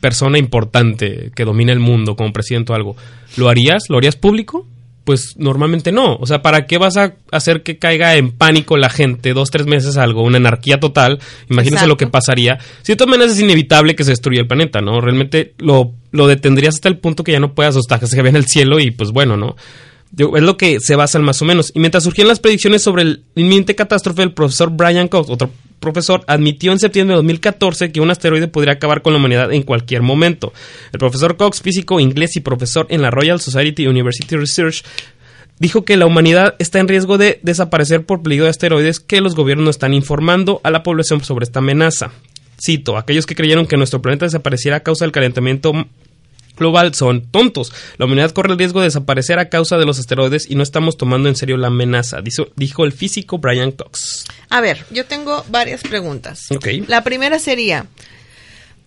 persona 0.00 0.36
importante 0.36 1.30
que 1.36 1.44
domina 1.44 1.72
el 1.72 1.78
mundo, 1.78 2.16
como 2.16 2.32
presidente 2.32 2.72
o 2.72 2.74
algo, 2.74 2.96
¿lo 3.36 3.48
harías? 3.48 3.84
¿Lo 3.90 3.98
harías 3.98 4.16
público? 4.16 4.66
Pues 5.04 5.36
normalmente 5.38 5.92
no. 5.92 6.16
O 6.16 6.26
sea, 6.26 6.42
¿para 6.42 6.66
qué 6.66 6.78
vas 6.78 6.96
a 6.96 7.14
hacer 7.30 7.62
que 7.62 7.78
caiga 7.78 8.16
en 8.16 8.32
pánico 8.32 8.76
la 8.76 8.90
gente 8.90 9.32
dos, 9.32 9.52
tres 9.52 9.68
meses 9.68 9.96
algo? 9.96 10.24
Una 10.24 10.38
anarquía 10.38 10.80
total. 10.80 11.20
Imagínense 11.48 11.84
Exacto. 11.84 11.88
lo 11.90 11.96
que 11.96 12.08
pasaría. 12.08 12.58
Si 12.82 12.90
de 12.90 12.96
todas 12.96 13.10
maneras 13.10 13.34
es 13.34 13.40
inevitable 13.40 13.94
que 13.94 14.02
se 14.02 14.10
destruya 14.10 14.40
el 14.40 14.48
planeta, 14.48 14.80
¿no? 14.80 15.00
Realmente 15.00 15.54
lo, 15.58 15.92
lo 16.10 16.26
detendrías 16.26 16.74
hasta 16.74 16.88
el 16.88 16.98
punto 16.98 17.22
que 17.22 17.30
ya 17.30 17.38
no 17.38 17.54
puedas 17.54 17.76
hasta 17.76 18.00
que 18.00 18.08
se 18.08 18.20
vea 18.20 18.30
en 18.30 18.36
el 18.36 18.46
cielo 18.46 18.80
y 18.80 18.90
pues 18.90 19.12
bueno, 19.12 19.36
¿no? 19.36 19.54
Es 20.16 20.42
lo 20.42 20.56
que 20.56 20.78
se 20.80 20.96
basan 20.96 21.24
más 21.24 21.42
o 21.42 21.44
menos. 21.44 21.72
Y 21.74 21.80
mientras 21.80 22.04
surgían 22.04 22.28
las 22.28 22.40
predicciones 22.40 22.82
sobre 22.82 23.02
el 23.02 23.24
inminente 23.34 23.74
catástrofe, 23.74 24.22
el 24.22 24.32
profesor 24.32 24.70
Brian 24.70 25.08
Cox, 25.08 25.28
otro 25.28 25.50
profesor, 25.80 26.24
admitió 26.26 26.72
en 26.72 26.78
septiembre 26.78 27.14
de 27.14 27.16
2014 27.16 27.90
que 27.90 28.00
un 28.00 28.10
asteroide 28.10 28.48
podría 28.48 28.74
acabar 28.74 29.02
con 29.02 29.12
la 29.12 29.18
humanidad 29.18 29.52
en 29.52 29.62
cualquier 29.62 30.02
momento. 30.02 30.52
El 30.92 30.98
profesor 30.98 31.36
Cox, 31.36 31.60
físico 31.60 32.00
inglés 32.00 32.36
y 32.36 32.40
profesor 32.40 32.86
en 32.90 33.02
la 33.02 33.10
Royal 33.10 33.40
Society 33.40 33.86
University 33.86 34.36
Research, 34.36 34.84
dijo 35.58 35.84
que 35.84 35.96
la 35.96 36.06
humanidad 36.06 36.54
está 36.58 36.78
en 36.78 36.88
riesgo 36.88 37.18
de 37.18 37.40
desaparecer 37.42 38.06
por 38.06 38.22
peligro 38.22 38.44
de 38.44 38.50
asteroides 38.50 39.00
que 39.00 39.20
los 39.20 39.34
gobiernos 39.34 39.64
no 39.64 39.70
están 39.70 39.94
informando 39.94 40.60
a 40.64 40.70
la 40.70 40.82
población 40.82 41.22
sobre 41.22 41.44
esta 41.44 41.58
amenaza. 41.58 42.12
Cito, 42.64 42.96
aquellos 42.96 43.26
que 43.26 43.34
creyeron 43.34 43.66
que 43.66 43.76
nuestro 43.76 44.00
planeta 44.00 44.26
desapareciera 44.26 44.78
a 44.78 44.80
causa 44.80 45.04
del 45.04 45.12
calentamiento 45.12 45.72
global 46.56 46.94
son 46.94 47.26
tontos. 47.30 47.72
La 47.98 48.06
humanidad 48.06 48.30
corre 48.32 48.52
el 48.52 48.58
riesgo 48.58 48.80
de 48.80 48.86
desaparecer 48.86 49.38
a 49.38 49.48
causa 49.48 49.76
de 49.78 49.84
los 49.86 49.98
asteroides 49.98 50.50
y 50.50 50.54
no 50.54 50.62
estamos 50.62 50.96
tomando 50.96 51.28
en 51.28 51.36
serio 51.36 51.56
la 51.56 51.68
amenaza, 51.68 52.20
dijo, 52.20 52.46
dijo 52.56 52.84
el 52.84 52.92
físico 52.92 53.38
Brian 53.38 53.72
Cox. 53.72 54.24
A 54.50 54.60
ver, 54.60 54.84
yo 54.90 55.06
tengo 55.06 55.44
varias 55.50 55.82
preguntas. 55.82 56.46
Ok. 56.50 56.66
La 56.88 57.02
primera 57.04 57.38
sería, 57.38 57.86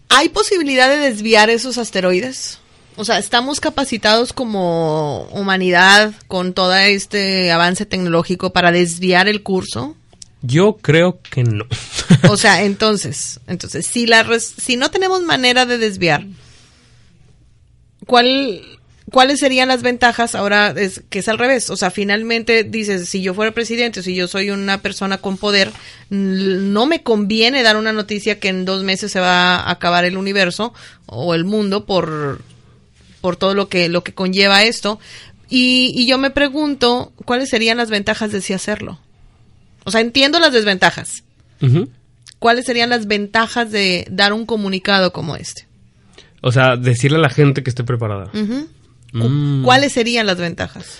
¿hay 0.10 0.30
posibilidad 0.30 0.89
de 0.89 0.97
desviar 0.97 1.49
esos 1.49 1.77
asteroides? 1.77 2.60
O 2.95 3.06
sea, 3.06 3.19
¿estamos 3.19 3.60
capacitados 3.60 4.34
como 4.34 5.23
humanidad 5.32 6.13
con 6.27 6.53
todo 6.53 6.73
este 6.75 7.51
avance 7.51 7.86
tecnológico 7.86 8.51
para 8.53 8.71
desviar 8.71 9.27
el 9.27 9.43
curso? 9.43 9.95
Yo 10.41 10.77
creo 10.82 11.19
que 11.30 11.43
no. 11.43 11.65
O 12.30 12.38
sea, 12.38 12.63
entonces, 12.63 13.39
entonces 13.47 13.86
si 13.86 14.06
la 14.08 14.23
res- 14.23 14.53
si 14.60 14.77
no 14.77 14.89
tenemos 14.89 15.21
manera 15.21 15.65
de 15.67 15.77
desviar, 15.77 16.25
¿cuál 18.08 18.62
cuáles 19.12 19.39
serían 19.39 19.70
las 19.70 19.84
ventajas 19.84 20.36
ahora 20.36 20.74
es 20.76 21.04
que 21.10 21.20
es 21.20 21.28
al 21.28 21.38
revés? 21.38 21.70
O 21.70 21.78
sea, 21.78 21.91
finalmente 21.91 22.63
dices, 22.63 23.08
si 23.08 23.22
yo 23.22 23.34
fuera 23.34 23.54
presidente, 23.54 24.00
o 24.00 24.04
si 24.04 24.15
yo 24.15 24.28
soy 24.28 24.50
una 24.50 24.82
persona 24.82 25.20
con 25.20 25.38
poder, 25.38 25.72
no 26.10 26.86
me 26.88 27.04
conviene 27.04 27.62
dar 27.62 27.78
una 27.78 27.93
noticia 27.93 28.39
que 28.39 28.50
en 28.50 28.65
dos 28.65 28.84
meses 28.84 29.12
se 29.12 29.20
va 29.20 29.58
a 29.58 29.72
acabar 29.72 30.06
el 30.06 30.17
universo 30.17 30.74
o 31.06 31.36
el 31.36 31.46
mundo 31.46 31.86
por 31.86 32.41
por 33.22 33.36
todo 33.36 33.54
lo 33.54 33.70
que 33.70 33.89
lo 33.89 34.04
que 34.04 34.13
conlleva 34.13 34.63
esto. 34.63 35.00
Y, 35.50 35.93
y 35.96 36.08
yo 36.08 36.17
me 36.17 36.32
pregunto, 36.32 37.13
¿cuáles 37.24 37.50
serían 37.50 37.78
las 37.78 37.89
ventajas 37.89 38.32
de 38.32 38.41
sí 38.41 38.54
hacerlo? 38.54 39.00
O 39.86 39.91
sea, 39.91 40.02
entiendo 40.02 40.39
las 40.39 40.52
desventajas. 40.52 41.24
¿Cuáles 42.39 42.65
serían 42.65 42.89
las 42.89 43.08
ventajas 43.08 43.72
de 43.72 44.06
dar 44.12 44.34
un 44.34 44.46
comunicado 44.46 45.13
como 45.13 45.36
este? 45.36 45.66
O 46.47 46.51
sea, 46.53 46.77
decirle 46.77 47.17
a 47.17 47.21
la 47.21 47.29
gente 47.29 47.62
que 47.62 47.69
esté 47.69 47.83
preparada. 47.83 48.31
Mm. 49.13 49.63
¿Cuáles 49.63 49.91
serían 49.91 50.25
las 50.25 50.38
ventajas? 50.38 50.99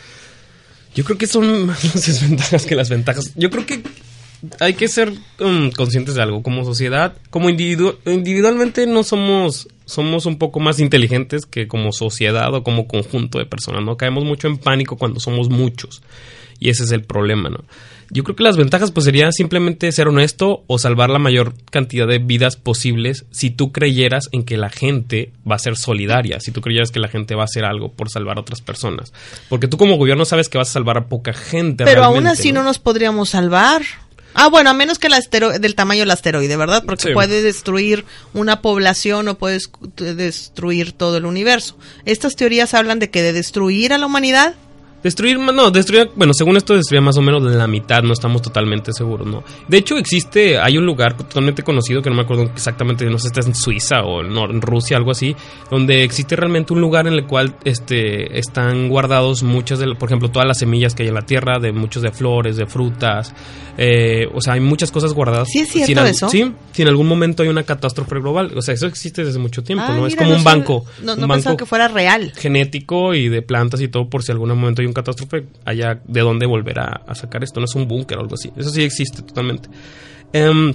Yo 0.94 1.04
creo 1.04 1.18
que 1.18 1.28
son 1.28 1.66
más 1.68 1.84
las 1.86 2.06
desventajas 2.06 2.66
que 2.66 2.76
las 2.76 2.90
ventajas. 2.90 3.32
Yo 3.36 3.50
creo 3.50 3.66
que 3.66 3.82
hay 4.60 4.74
que 4.74 4.88
ser 4.88 5.14
um, 5.40 5.72
conscientes 5.72 6.16
de 6.16 6.22
algo. 6.22 6.44
Como 6.44 6.66
sociedad, 6.66 7.16
como 7.30 7.50
individu- 7.50 7.98
individualmente 8.06 8.86
no 8.88 9.04
somos, 9.04 9.68
somos 9.86 10.26
un 10.26 10.38
poco 10.38 10.60
más 10.60 10.80
inteligentes 10.80 11.46
que 11.46 11.68
como 11.68 11.92
sociedad 11.92 12.54
o 12.54 12.64
como 12.64 12.88
conjunto 12.88 13.40
de 13.40 13.46
personas, 13.46 13.84
¿no? 13.84 13.96
Caemos 13.96 14.26
mucho 14.26 14.48
en 14.48 14.58
pánico 14.58 14.98
cuando 14.98 15.20
somos 15.20 15.50
muchos. 15.50 16.02
Y 16.60 16.70
ese 16.70 16.84
es 16.84 16.92
el 16.92 17.04
problema, 17.04 17.50
¿no? 17.50 17.64
Yo 18.10 18.24
creo 18.24 18.38
que 18.38 18.44
las 18.44 18.56
ventajas 18.56 18.92
pues 18.94 19.04
sería 19.04 19.30
simplemente 19.34 19.92
ser 19.92 20.08
honesto 20.08 20.64
o 20.68 20.80
salvar 20.80 21.10
la 21.10 21.20
mayor 21.20 21.54
cantidad 21.70 22.08
de 22.08 22.20
vidas 22.20 22.56
posibles 22.56 23.26
si 23.32 23.50
tú 23.50 23.74
creyeras 23.74 24.30
en 24.32 24.44
que 24.46 24.56
la 24.56 24.70
gente 24.70 25.32
va 25.50 25.56
a 25.56 25.60
ser 25.60 25.76
solidaria, 25.76 26.40
si 26.40 26.52
tú 26.52 26.62
creyeras 26.62 26.92
que 26.92 27.02
la 27.02 27.10
gente 27.10 27.36
va 27.36 27.42
a 27.42 27.46
hacer 27.46 27.66
algo 27.66 27.92
por 27.92 28.10
salvar 28.10 28.38
a 28.38 28.42
otras 28.42 28.62
personas. 28.62 29.12
Porque 29.50 29.68
tú 29.68 29.78
como 29.78 29.98
gobierno 29.98 30.24
sabes 30.24 30.48
que 30.48 30.58
vas 30.58 30.70
a 30.70 30.74
salvar 30.74 30.98
a 30.98 31.08
poca 31.08 31.34
gente. 31.34 31.84
Pero 31.84 32.04
aún 32.06 32.28
así 32.28 32.54
no 32.54 32.64
nos 32.64 32.80
podríamos 32.80 33.28
salvar. 33.30 33.82
Ah, 34.40 34.48
bueno, 34.50 34.70
a 34.70 34.74
menos 34.74 35.00
que 35.00 35.08
el 35.08 35.14
astero- 35.14 35.60
del 35.60 35.76
tamaño 35.76 36.02
del 36.02 36.12
asteroide, 36.12 36.56
¿verdad? 36.56 36.84
Porque 36.86 37.08
Sí. 37.10 37.14
puede 37.14 37.42
destruir 37.42 38.06
una 38.34 38.62
población 38.62 39.28
o 39.28 39.38
puede 39.38 39.60
destruir 40.16 40.92
todo 40.94 41.18
el 41.18 41.26
universo. 41.26 41.78
Estas 42.06 42.36
teorías 42.36 42.74
hablan 42.74 43.00
de 43.00 43.10
que 43.10 43.22
de 43.22 43.34
destruir 43.34 43.94
a 43.94 43.98
la 43.98 44.06
humanidad. 44.06 44.56
Destruir, 45.08 45.40
no, 45.40 45.72
destruir, 45.72 46.12
bueno, 46.18 46.34
según 46.34 46.58
esto 46.58 46.76
destruía 46.76 47.00
más 47.00 47.16
o 47.16 47.22
menos 47.22 47.42
la 47.42 47.66
mitad, 47.66 48.04
no 48.04 48.12
estamos 48.12 48.42
totalmente 48.42 48.92
seguros, 48.92 49.26
¿no? 49.26 49.42
De 49.66 49.78
hecho 49.78 49.96
existe, 49.98 50.60
hay 50.60 50.78
un 50.78 50.86
lugar 50.86 51.16
totalmente 51.16 51.64
conocido 51.64 52.02
que 52.02 52.10
no 52.10 52.18
me 52.18 52.24
acuerdo 52.24 52.44
exactamente, 52.44 53.06
no 53.06 53.18
sé 53.18 53.30
si 53.30 53.40
está 53.40 53.48
en 53.48 53.56
Suiza 53.56 54.02
o 54.04 54.20
en, 54.22 54.62
Rusia, 54.62 54.98
algo 54.98 55.12
así, 55.12 55.34
donde 55.72 56.04
existe 56.04 56.36
realmente 56.36 56.74
un 56.74 56.82
lugar 56.82 57.08
en 57.08 57.14
el 57.14 57.26
cual 57.26 57.56
este, 57.64 58.38
están 58.38 58.90
guardados 58.90 59.44
muchas, 59.44 59.80
de, 59.80 59.96
por 59.96 60.10
ejemplo, 60.10 60.30
todas 60.30 60.46
las 60.46 60.60
semillas 60.60 60.94
que 60.94 61.04
hay 61.04 61.08
en 61.08 61.16
la 61.16 61.22
tierra, 61.22 61.58
de 61.58 61.72
muchos 61.72 62.04
de 62.04 62.12
flores, 62.12 62.58
de 62.58 62.66
frutas, 62.66 63.34
eh, 63.78 64.28
o 64.34 64.42
sea, 64.42 64.56
hay 64.56 64.60
muchas 64.60 64.92
cosas 64.92 65.14
guardadas. 65.14 65.48
¿Sí 65.50 65.60
es 65.60 65.70
cierto 65.70 65.86
Si 65.86 65.94
en 65.94 66.06
eso? 66.08 66.30
Sí, 66.30 66.52
si 66.74 66.82
en 66.82 66.90
algún 66.90 67.08
momento 67.08 67.44
hay 67.44 67.50
una 67.50 67.64
catástrofe 67.64 68.16
global, 68.20 68.52
o 68.58 68.62
sea, 68.62 68.74
eso 68.74 68.88
existe 68.88 69.24
desde 69.24 69.40
mucho 69.40 69.64
tiempo, 69.64 69.86
Ah, 69.88 69.96
¿no? 69.96 70.06
es 70.06 70.18
como 70.18 70.36
un 70.36 70.44
banco. 70.44 70.84
No, 71.02 71.14
un 71.14 71.22
no 71.22 71.28
banco 71.28 71.34
pensaba 71.36 71.58
que 71.58 71.66
fuera 71.66 71.88
real. 71.88 72.34
genético 72.36 73.14
y 73.14 73.30
de 73.30 73.42
plantas 73.42 73.80
y 73.80 73.88
todo 73.88 74.10
por 74.10 74.24
si 74.24 74.34
algún 74.34 74.50
momento 74.50 74.82
hay 74.82 74.88
un 74.88 74.94
catástrofe 74.98 75.46
haya 75.66 76.02
de 76.06 76.22
dónde 76.22 76.46
volver 76.46 76.80
a, 76.80 77.14
sacar 77.14 77.44
esto. 77.44 77.60
No 77.60 77.66
es 77.66 77.76
un 77.76 77.88
búnker 77.88 78.18
o 78.18 78.22
algo 78.22 78.34
así. 78.34 78.52
Eso 78.58 78.70
sí 78.70 78.84
existe 78.84 79.22
totalmente. 79.22 79.70
Em, 80.34 80.74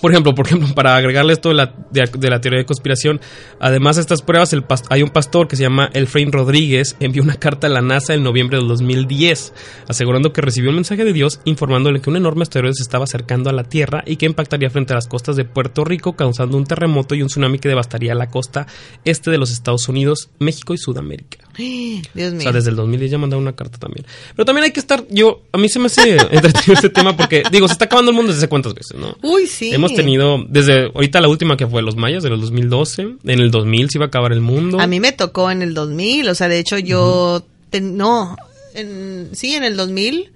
por 0.00 0.10
ejemplo, 0.12 0.34
por 0.34 0.46
ejemplo, 0.46 0.68
para 0.74 0.96
agregarle 0.96 1.32
esto 1.32 1.48
de 1.50 1.54
la, 1.56 1.74
de, 1.90 2.08
de 2.18 2.30
la 2.30 2.40
teoría 2.40 2.58
de 2.60 2.66
conspiración, 2.66 3.20
además 3.60 3.96
de 3.96 4.02
estas 4.02 4.22
pruebas, 4.22 4.52
el 4.52 4.64
hay 4.90 5.02
un 5.02 5.10
pastor 5.10 5.48
que 5.48 5.56
se 5.56 5.62
llama 5.62 5.90
Elfrain 5.92 6.32
Rodríguez, 6.32 6.96
envió 7.00 7.22
una 7.22 7.36
carta 7.36 7.66
a 7.66 7.70
la 7.70 7.80
NASA 7.80 8.14
en 8.14 8.22
noviembre 8.22 8.58
del 8.58 8.68
2010, 8.68 9.52
asegurando 9.88 10.32
que 10.32 10.40
recibió 10.40 10.70
un 10.70 10.76
mensaje 10.76 11.04
de 11.04 11.12
Dios 11.12 11.40
informándole 11.44 12.00
que 12.00 12.10
un 12.10 12.16
enorme 12.16 12.42
asteroide 12.42 12.74
se 12.74 12.82
estaba 12.82 13.04
acercando 13.04 13.50
a 13.50 13.52
la 13.52 13.64
Tierra 13.64 14.02
y 14.06 14.16
que 14.16 14.26
impactaría 14.26 14.70
frente 14.70 14.92
a 14.92 14.96
las 14.96 15.06
costas 15.08 15.36
de 15.36 15.44
Puerto 15.44 15.84
Rico, 15.84 16.16
causando 16.16 16.56
un 16.56 16.64
terremoto 16.64 17.14
y 17.14 17.22
un 17.22 17.28
tsunami 17.28 17.58
que 17.58 17.68
devastaría 17.68 18.14
la 18.14 18.28
costa 18.28 18.66
este 19.04 19.30
de 19.30 19.38
los 19.38 19.50
Estados 19.50 19.88
Unidos, 19.88 20.30
México 20.38 20.74
y 20.74 20.78
Sudamérica. 20.78 21.38
Dios 21.58 22.32
O 22.32 22.36
mío. 22.36 22.42
sea, 22.42 22.52
desde 22.52 22.70
el 22.70 22.76
2010 22.76 23.10
ya 23.10 23.18
mandaba 23.18 23.40
una 23.40 23.54
carta 23.54 23.78
también. 23.78 24.06
Pero 24.34 24.44
también 24.44 24.64
hay 24.64 24.72
que 24.72 24.80
estar, 24.80 25.04
yo, 25.10 25.42
a 25.52 25.58
mí 25.58 25.68
se 25.68 25.78
me 25.78 25.86
hace 25.86 26.16
entretenido 26.30 26.74
este 26.74 26.90
tema 26.90 27.16
porque, 27.16 27.42
digo, 27.50 27.66
se 27.66 27.72
está 27.72 27.86
acabando 27.86 28.10
el 28.10 28.16
mundo 28.16 28.32
desde 28.32 28.48
cuántas 28.48 28.74
veces, 28.74 28.98
¿no? 28.98 29.16
Uy, 29.22 29.46
sí. 29.46 29.72
Hemos 29.74 29.87
tenido, 29.94 30.44
desde 30.48 30.86
ahorita 30.94 31.20
la 31.20 31.28
última 31.28 31.56
que 31.56 31.66
fue 31.66 31.82
los 31.82 31.96
mayas, 31.96 32.22
de 32.22 32.30
los 32.30 32.40
2012, 32.40 33.02
en 33.02 33.18
el 33.40 33.50
2000 33.50 33.90
se 33.90 33.98
iba 33.98 34.04
a 34.06 34.08
acabar 34.08 34.32
el 34.32 34.40
mundo. 34.40 34.80
A 34.80 34.86
mí 34.86 35.00
me 35.00 35.12
tocó 35.12 35.50
en 35.50 35.62
el 35.62 35.74
2000, 35.74 36.28
o 36.28 36.34
sea, 36.34 36.48
de 36.48 36.58
hecho 36.58 36.78
yo, 36.78 37.44
ten- 37.70 37.96
no, 37.96 38.36
en- 38.74 39.30
sí, 39.32 39.54
en 39.54 39.64
el 39.64 39.76
2000, 39.76 40.30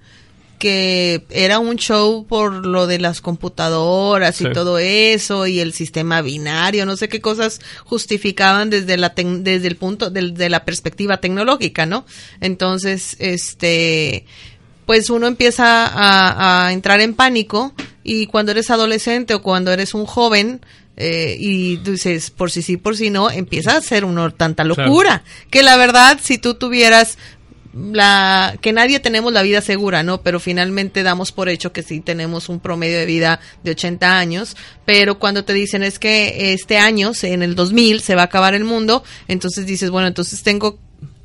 que 0.59 1.25
era 1.29 1.59
un 1.59 1.75
show 1.75 2.25
por 2.25 2.65
lo 2.65 2.87
de 2.87 2.97
las 2.97 3.19
computadoras 3.19 4.39
y 4.39 4.45
Sí. 4.45 4.51
todo 4.53 4.77
eso, 4.79 5.45
y 5.45 5.59
el 5.59 5.73
sistema 5.73 6.21
binario, 6.21 6.85
no 6.85 6.95
sé 6.95 7.09
qué 7.09 7.19
cosas 7.19 7.59
justificaban 7.83 8.69
desde 8.69 8.95
la 8.95 9.09
desde 9.15 9.67
el 9.67 9.75
punto, 9.75 10.09
desde 10.09 10.49
la 10.49 10.63
perspectiva 10.63 11.17
tecnológica, 11.17 11.85
¿no? 11.85 12.05
Entonces, 12.39 13.17
este, 13.19 14.25
pues 14.85 15.09
uno 15.09 15.27
empieza 15.27 15.85
a, 15.87 16.67
a 16.67 16.71
entrar 16.73 17.01
en 17.01 17.13
pánico 17.13 17.73
y 18.03 18.27
cuando 18.27 18.51
eres 18.51 18.69
adolescente 18.69 19.33
o 19.33 19.41
cuando 19.41 19.71
eres 19.71 19.93
un 19.93 20.05
joven 20.05 20.61
eh, 20.97 21.35
y 21.39 21.77
dices 21.77 22.29
por 22.31 22.51
si 22.51 22.61
sí, 22.61 22.77
por 22.77 22.95
si 22.95 23.09
no, 23.09 23.31
empieza 23.31 23.75
a 23.77 23.81
ser 23.81 24.05
uno 24.05 24.31
tanta 24.31 24.63
Claro. 24.63 24.85
locura 24.85 25.23
que 25.49 25.63
la 25.63 25.77
verdad 25.77 26.19
si 26.21 26.37
tú 26.37 26.53
tuvieras 26.55 27.17
la 27.73 28.55
que 28.61 28.71
nadie 28.71 28.99
tenemos 28.99 29.33
la 29.33 29.41
vida 29.41 29.59
segura, 29.61 30.03
¿no? 30.03 30.21
Pero 30.21 30.39
finalmente 30.39 31.01
damos 31.01 31.31
por 31.31 31.49
hecho 31.49 31.73
que 31.73 31.81
sí 31.81 32.01
tenemos 32.01 32.47
un 32.47 32.59
promedio 32.59 32.99
de 32.99 33.05
vida 33.07 33.39
de 33.63 33.71
80 33.71 34.19
años, 34.19 34.55
pero 34.85 35.17
cuando 35.17 35.43
te 35.43 35.53
dicen 35.53 35.81
es 35.81 35.97
que 35.97 36.53
este 36.53 36.77
año, 36.77 37.13
en 37.23 37.41
el 37.41 37.55
2000, 37.55 38.01
se 38.01 38.13
va 38.13 38.21
a 38.21 38.25
acabar 38.25 38.53
el 38.53 38.63
mundo, 38.63 39.03
entonces 39.27 39.65
dices, 39.65 39.89
bueno, 39.89 40.07
entonces 40.07 40.43
tengo 40.43 40.77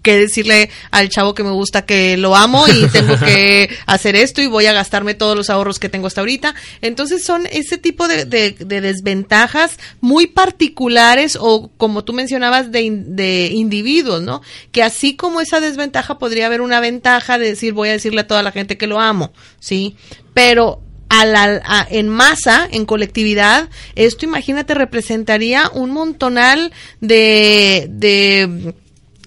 que 0.02 0.16
decirle 0.16 0.70
al 0.90 1.08
chavo 1.08 1.34
que 1.34 1.42
me 1.44 1.50
gusta 1.50 1.84
que 1.84 2.16
lo 2.16 2.36
amo 2.36 2.66
y 2.68 2.86
tengo 2.92 3.18
que 3.18 3.68
hacer 3.86 4.16
esto 4.16 4.40
y 4.40 4.46
voy 4.46 4.66
a 4.66 4.72
gastarme 4.72 5.14
todos 5.14 5.36
los 5.36 5.50
ahorros 5.50 5.78
que 5.78 5.88
tengo 5.88 6.06
hasta 6.06 6.20
ahorita. 6.20 6.54
Entonces 6.82 7.24
son 7.24 7.46
ese 7.50 7.78
tipo 7.78 8.06
de, 8.08 8.24
de- 8.24 8.52
de 8.52 8.80
desventajas 8.80 9.78
muy 10.00 10.26
particulares 10.28 11.36
o 11.40 11.70
como 11.76 12.04
tú 12.04 12.12
mencionabas 12.12 12.70
de, 12.72 12.90
de 13.06 13.50
individuos, 13.52 14.22
¿no? 14.22 14.42
Que 14.72 14.82
así 14.82 15.16
como 15.16 15.40
esa 15.40 15.60
desventaja 15.60 16.18
podría 16.18 16.46
haber 16.46 16.60
una 16.60 16.80
ventaja 16.80 17.38
de 17.38 17.46
decir 17.48 17.72
voy 17.72 17.88
a 17.88 17.92
decirle 17.92 18.20
a 18.22 18.26
toda 18.26 18.42
la 18.42 18.52
gente 18.52 18.78
que 18.78 18.86
lo 18.86 19.00
amo, 19.00 19.32
¿sí? 19.60 19.96
Pero 20.34 20.80
a 21.10 21.24
la, 21.24 21.60
a- 21.64 21.86
en 21.90 22.08
masa, 22.08 22.68
en 22.70 22.84
colectividad, 22.84 23.68
esto 23.96 24.26
imagínate 24.26 24.74
representaría 24.74 25.70
un 25.72 25.90
montonal 25.90 26.72
de, 27.00 27.86
de 27.90 28.74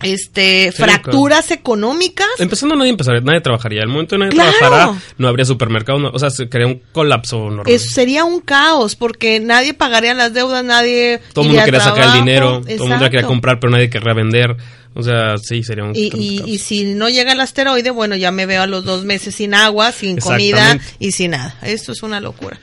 este 0.03 0.71
Sí, 0.71 0.77
fracturas 0.83 1.51
económicas. 1.51 2.27
Empezando 2.39 2.75
nadie 2.75 2.91
empezaría, 2.91 3.21
nadie 3.21 3.41
trabajaría. 3.41 3.81
El 3.81 3.87
momento 3.89 4.15
en 4.15 4.19
nadie 4.21 4.33
Claro. 4.33 4.51
trabajara, 4.59 4.97
no 5.17 5.27
habría 5.27 5.45
supermercado, 5.45 5.99
no- 5.99 6.09
o 6.09 6.19
sea, 6.19 6.29
se 6.29 6.49
crea 6.49 6.67
un 6.67 6.81
colapso 6.91 7.37
normal. 7.49 7.65
Eso 7.67 7.89
sería 7.89 8.23
un 8.25 8.41
caos 8.41 8.95
porque 8.95 9.39
nadie 9.39 9.73
pagaría 9.73 10.13
las 10.13 10.33
deudas, 10.33 10.63
nadie 10.63 11.19
todo 11.33 11.43
el 11.45 11.49
mundo 11.51 11.65
quería 11.65 11.79
sacar 11.79 11.97
el 11.97 12.03
trabajo. 12.03 12.19
dinero, 12.25 12.61
todo 12.61 12.69
el 12.69 12.79
mundo 12.79 12.95
quería 13.05 13.05
Exacto. 13.07 13.27
comprar, 13.27 13.59
pero 13.59 13.71
nadie 13.71 13.89
querría 13.89 14.13
vender. 14.13 14.55
O 14.93 15.03
sea, 15.03 15.37
sí, 15.37 15.63
sería 15.63 15.85
un 15.85 15.95
Y, 15.95 16.11
y, 16.13 16.37
caos. 16.39 16.49
y 16.49 16.57
si 16.57 16.83
no 16.83 17.07
llega 17.09 17.31
el 17.31 17.39
asteroide, 17.39 17.91
bueno, 17.91 18.17
ya 18.17 18.31
me 18.31 18.45
veo 18.45 18.61
a 18.63 18.67
los 18.67 18.83
dos 18.83 19.05
meses 19.05 19.33
sin 19.35 19.53
agua, 19.53 19.93
sin 19.93 20.17
comida 20.17 20.77
y 20.99 21.13
sin 21.13 21.31
nada. 21.31 21.55
Esto 21.61 21.93
es 21.93 22.03
una 22.03 22.19
locura. 22.19 22.59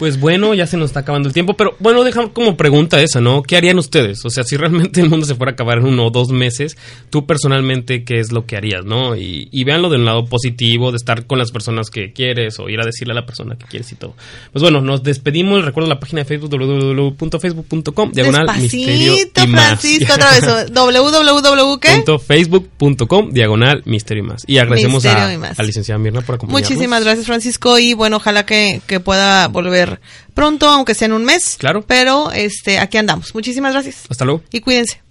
Pues 0.00 0.18
bueno, 0.18 0.54
ya 0.54 0.66
se 0.66 0.78
nos 0.78 0.86
está 0.86 1.00
acabando 1.00 1.28
el 1.28 1.34
tiempo, 1.34 1.58
pero 1.58 1.76
bueno, 1.78 2.02
dejamos 2.04 2.30
como 2.30 2.56
pregunta 2.56 3.02
esa, 3.02 3.20
¿no? 3.20 3.42
¿Qué 3.42 3.58
harían 3.58 3.78
ustedes? 3.78 4.24
O 4.24 4.30
sea, 4.30 4.44
si 4.44 4.56
realmente 4.56 4.98
el 5.02 5.10
mundo 5.10 5.26
se 5.26 5.34
fuera 5.34 5.50
a 5.50 5.52
acabar 5.52 5.76
en 5.76 5.84
uno 5.84 6.06
o 6.06 6.10
dos 6.10 6.30
meses, 6.30 6.78
tú 7.10 7.26
personalmente, 7.26 8.02
¿qué 8.02 8.18
es 8.18 8.32
lo 8.32 8.46
que 8.46 8.56
harías, 8.56 8.86
no? 8.86 9.14
Y, 9.14 9.48
y 9.52 9.64
véanlo 9.64 9.90
del 9.90 10.06
lado 10.06 10.24
positivo, 10.24 10.90
de 10.90 10.96
estar 10.96 11.26
con 11.26 11.38
las 11.38 11.50
personas 11.50 11.90
que 11.90 12.14
quieres 12.14 12.58
o 12.58 12.70
ir 12.70 12.80
a 12.80 12.86
decirle 12.86 13.12
a 13.12 13.16
la 13.16 13.26
persona 13.26 13.56
que 13.56 13.66
quieres 13.66 13.92
y 13.92 13.96
todo. 13.96 14.14
Pues 14.54 14.62
bueno, 14.62 14.80
nos 14.80 15.02
despedimos. 15.02 15.66
Recuerda 15.66 15.90
la 15.90 16.00
página 16.00 16.22
de 16.22 16.24
Facebook 16.24 16.48
www.facebook.com, 16.48 18.12
diagonal 18.12 18.46
misterio 18.58 19.16
y 19.36 19.46
más. 19.48 19.80
Francisco, 19.80 20.14
otra 20.14 20.30
vez. 20.30 20.70
www. 20.72 21.78
¿qué? 21.78 21.90
Punto 21.96 22.18
facebook.com, 22.18 23.32
diagonal 23.32 23.82
misterio 23.84 24.24
y 24.24 24.26
más. 24.26 24.44
Y 24.46 24.56
agradecemos 24.56 25.04
a, 25.04 25.34
y 25.34 25.36
más. 25.36 25.60
a 25.60 25.62
licenciada 25.62 25.98
Mirna 25.98 26.22
por 26.22 26.36
acompañarnos. 26.36 26.70
Muchísimas 26.70 27.04
gracias, 27.04 27.26
Francisco, 27.26 27.78
y 27.78 27.92
bueno, 27.92 28.16
ojalá 28.16 28.46
que, 28.46 28.80
que 28.86 28.98
pueda 28.98 29.46
volver 29.90 30.00
pronto, 30.34 30.68
aunque 30.68 30.94
sea 30.94 31.06
en 31.06 31.12
un 31.12 31.24
mes. 31.24 31.56
Claro. 31.58 31.82
Pero 31.82 32.30
este, 32.32 32.78
aquí 32.78 32.98
andamos. 32.98 33.34
Muchísimas 33.34 33.72
gracias. 33.72 34.04
Hasta 34.08 34.24
luego. 34.24 34.42
Y 34.50 34.60
cuídense. 34.60 35.02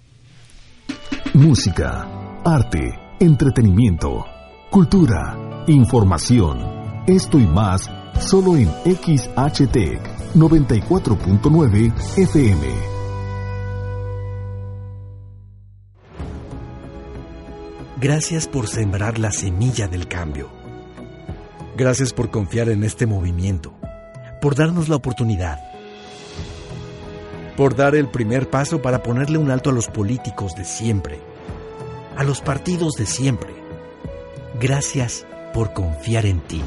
Música, 1.34 2.08
arte, 2.44 2.98
entretenimiento, 3.20 4.26
cultura, 4.70 5.64
información. 5.68 7.04
Esto 7.06 7.38
y 7.38 7.46
más 7.46 7.90
solo 8.20 8.56
en 8.56 8.68
XHTEC 8.84 10.00
94.9 10.34 11.92
FM. 12.18 12.90
Gracias 18.00 18.48
por 18.48 18.66
sembrar 18.66 19.18
la 19.18 19.30
semilla 19.30 19.86
del 19.86 20.08
cambio. 20.08 20.48
Gracias 21.76 22.12
por 22.12 22.30
confiar 22.30 22.68
en 22.68 22.84
este 22.84 23.06
movimiento, 23.06 23.74
por 24.40 24.54
darnos 24.54 24.88
la 24.88 24.96
oportunidad, 24.96 25.60
por 27.56 27.76
dar 27.76 27.94
el 27.94 28.08
primer 28.08 28.48
paso 28.48 28.82
para 28.82 29.02
ponerle 29.02 29.38
un 29.38 29.50
alto 29.50 29.70
a 29.70 29.72
los 29.72 29.88
políticos 29.88 30.54
de 30.54 30.64
siempre, 30.64 31.20
a 32.16 32.24
los 32.24 32.40
partidos 32.40 32.94
de 32.94 33.06
siempre. 33.06 33.50
Gracias 34.58 35.26
por 35.54 35.72
confiar 35.72 36.26
en 36.26 36.40
ti. 36.40 36.58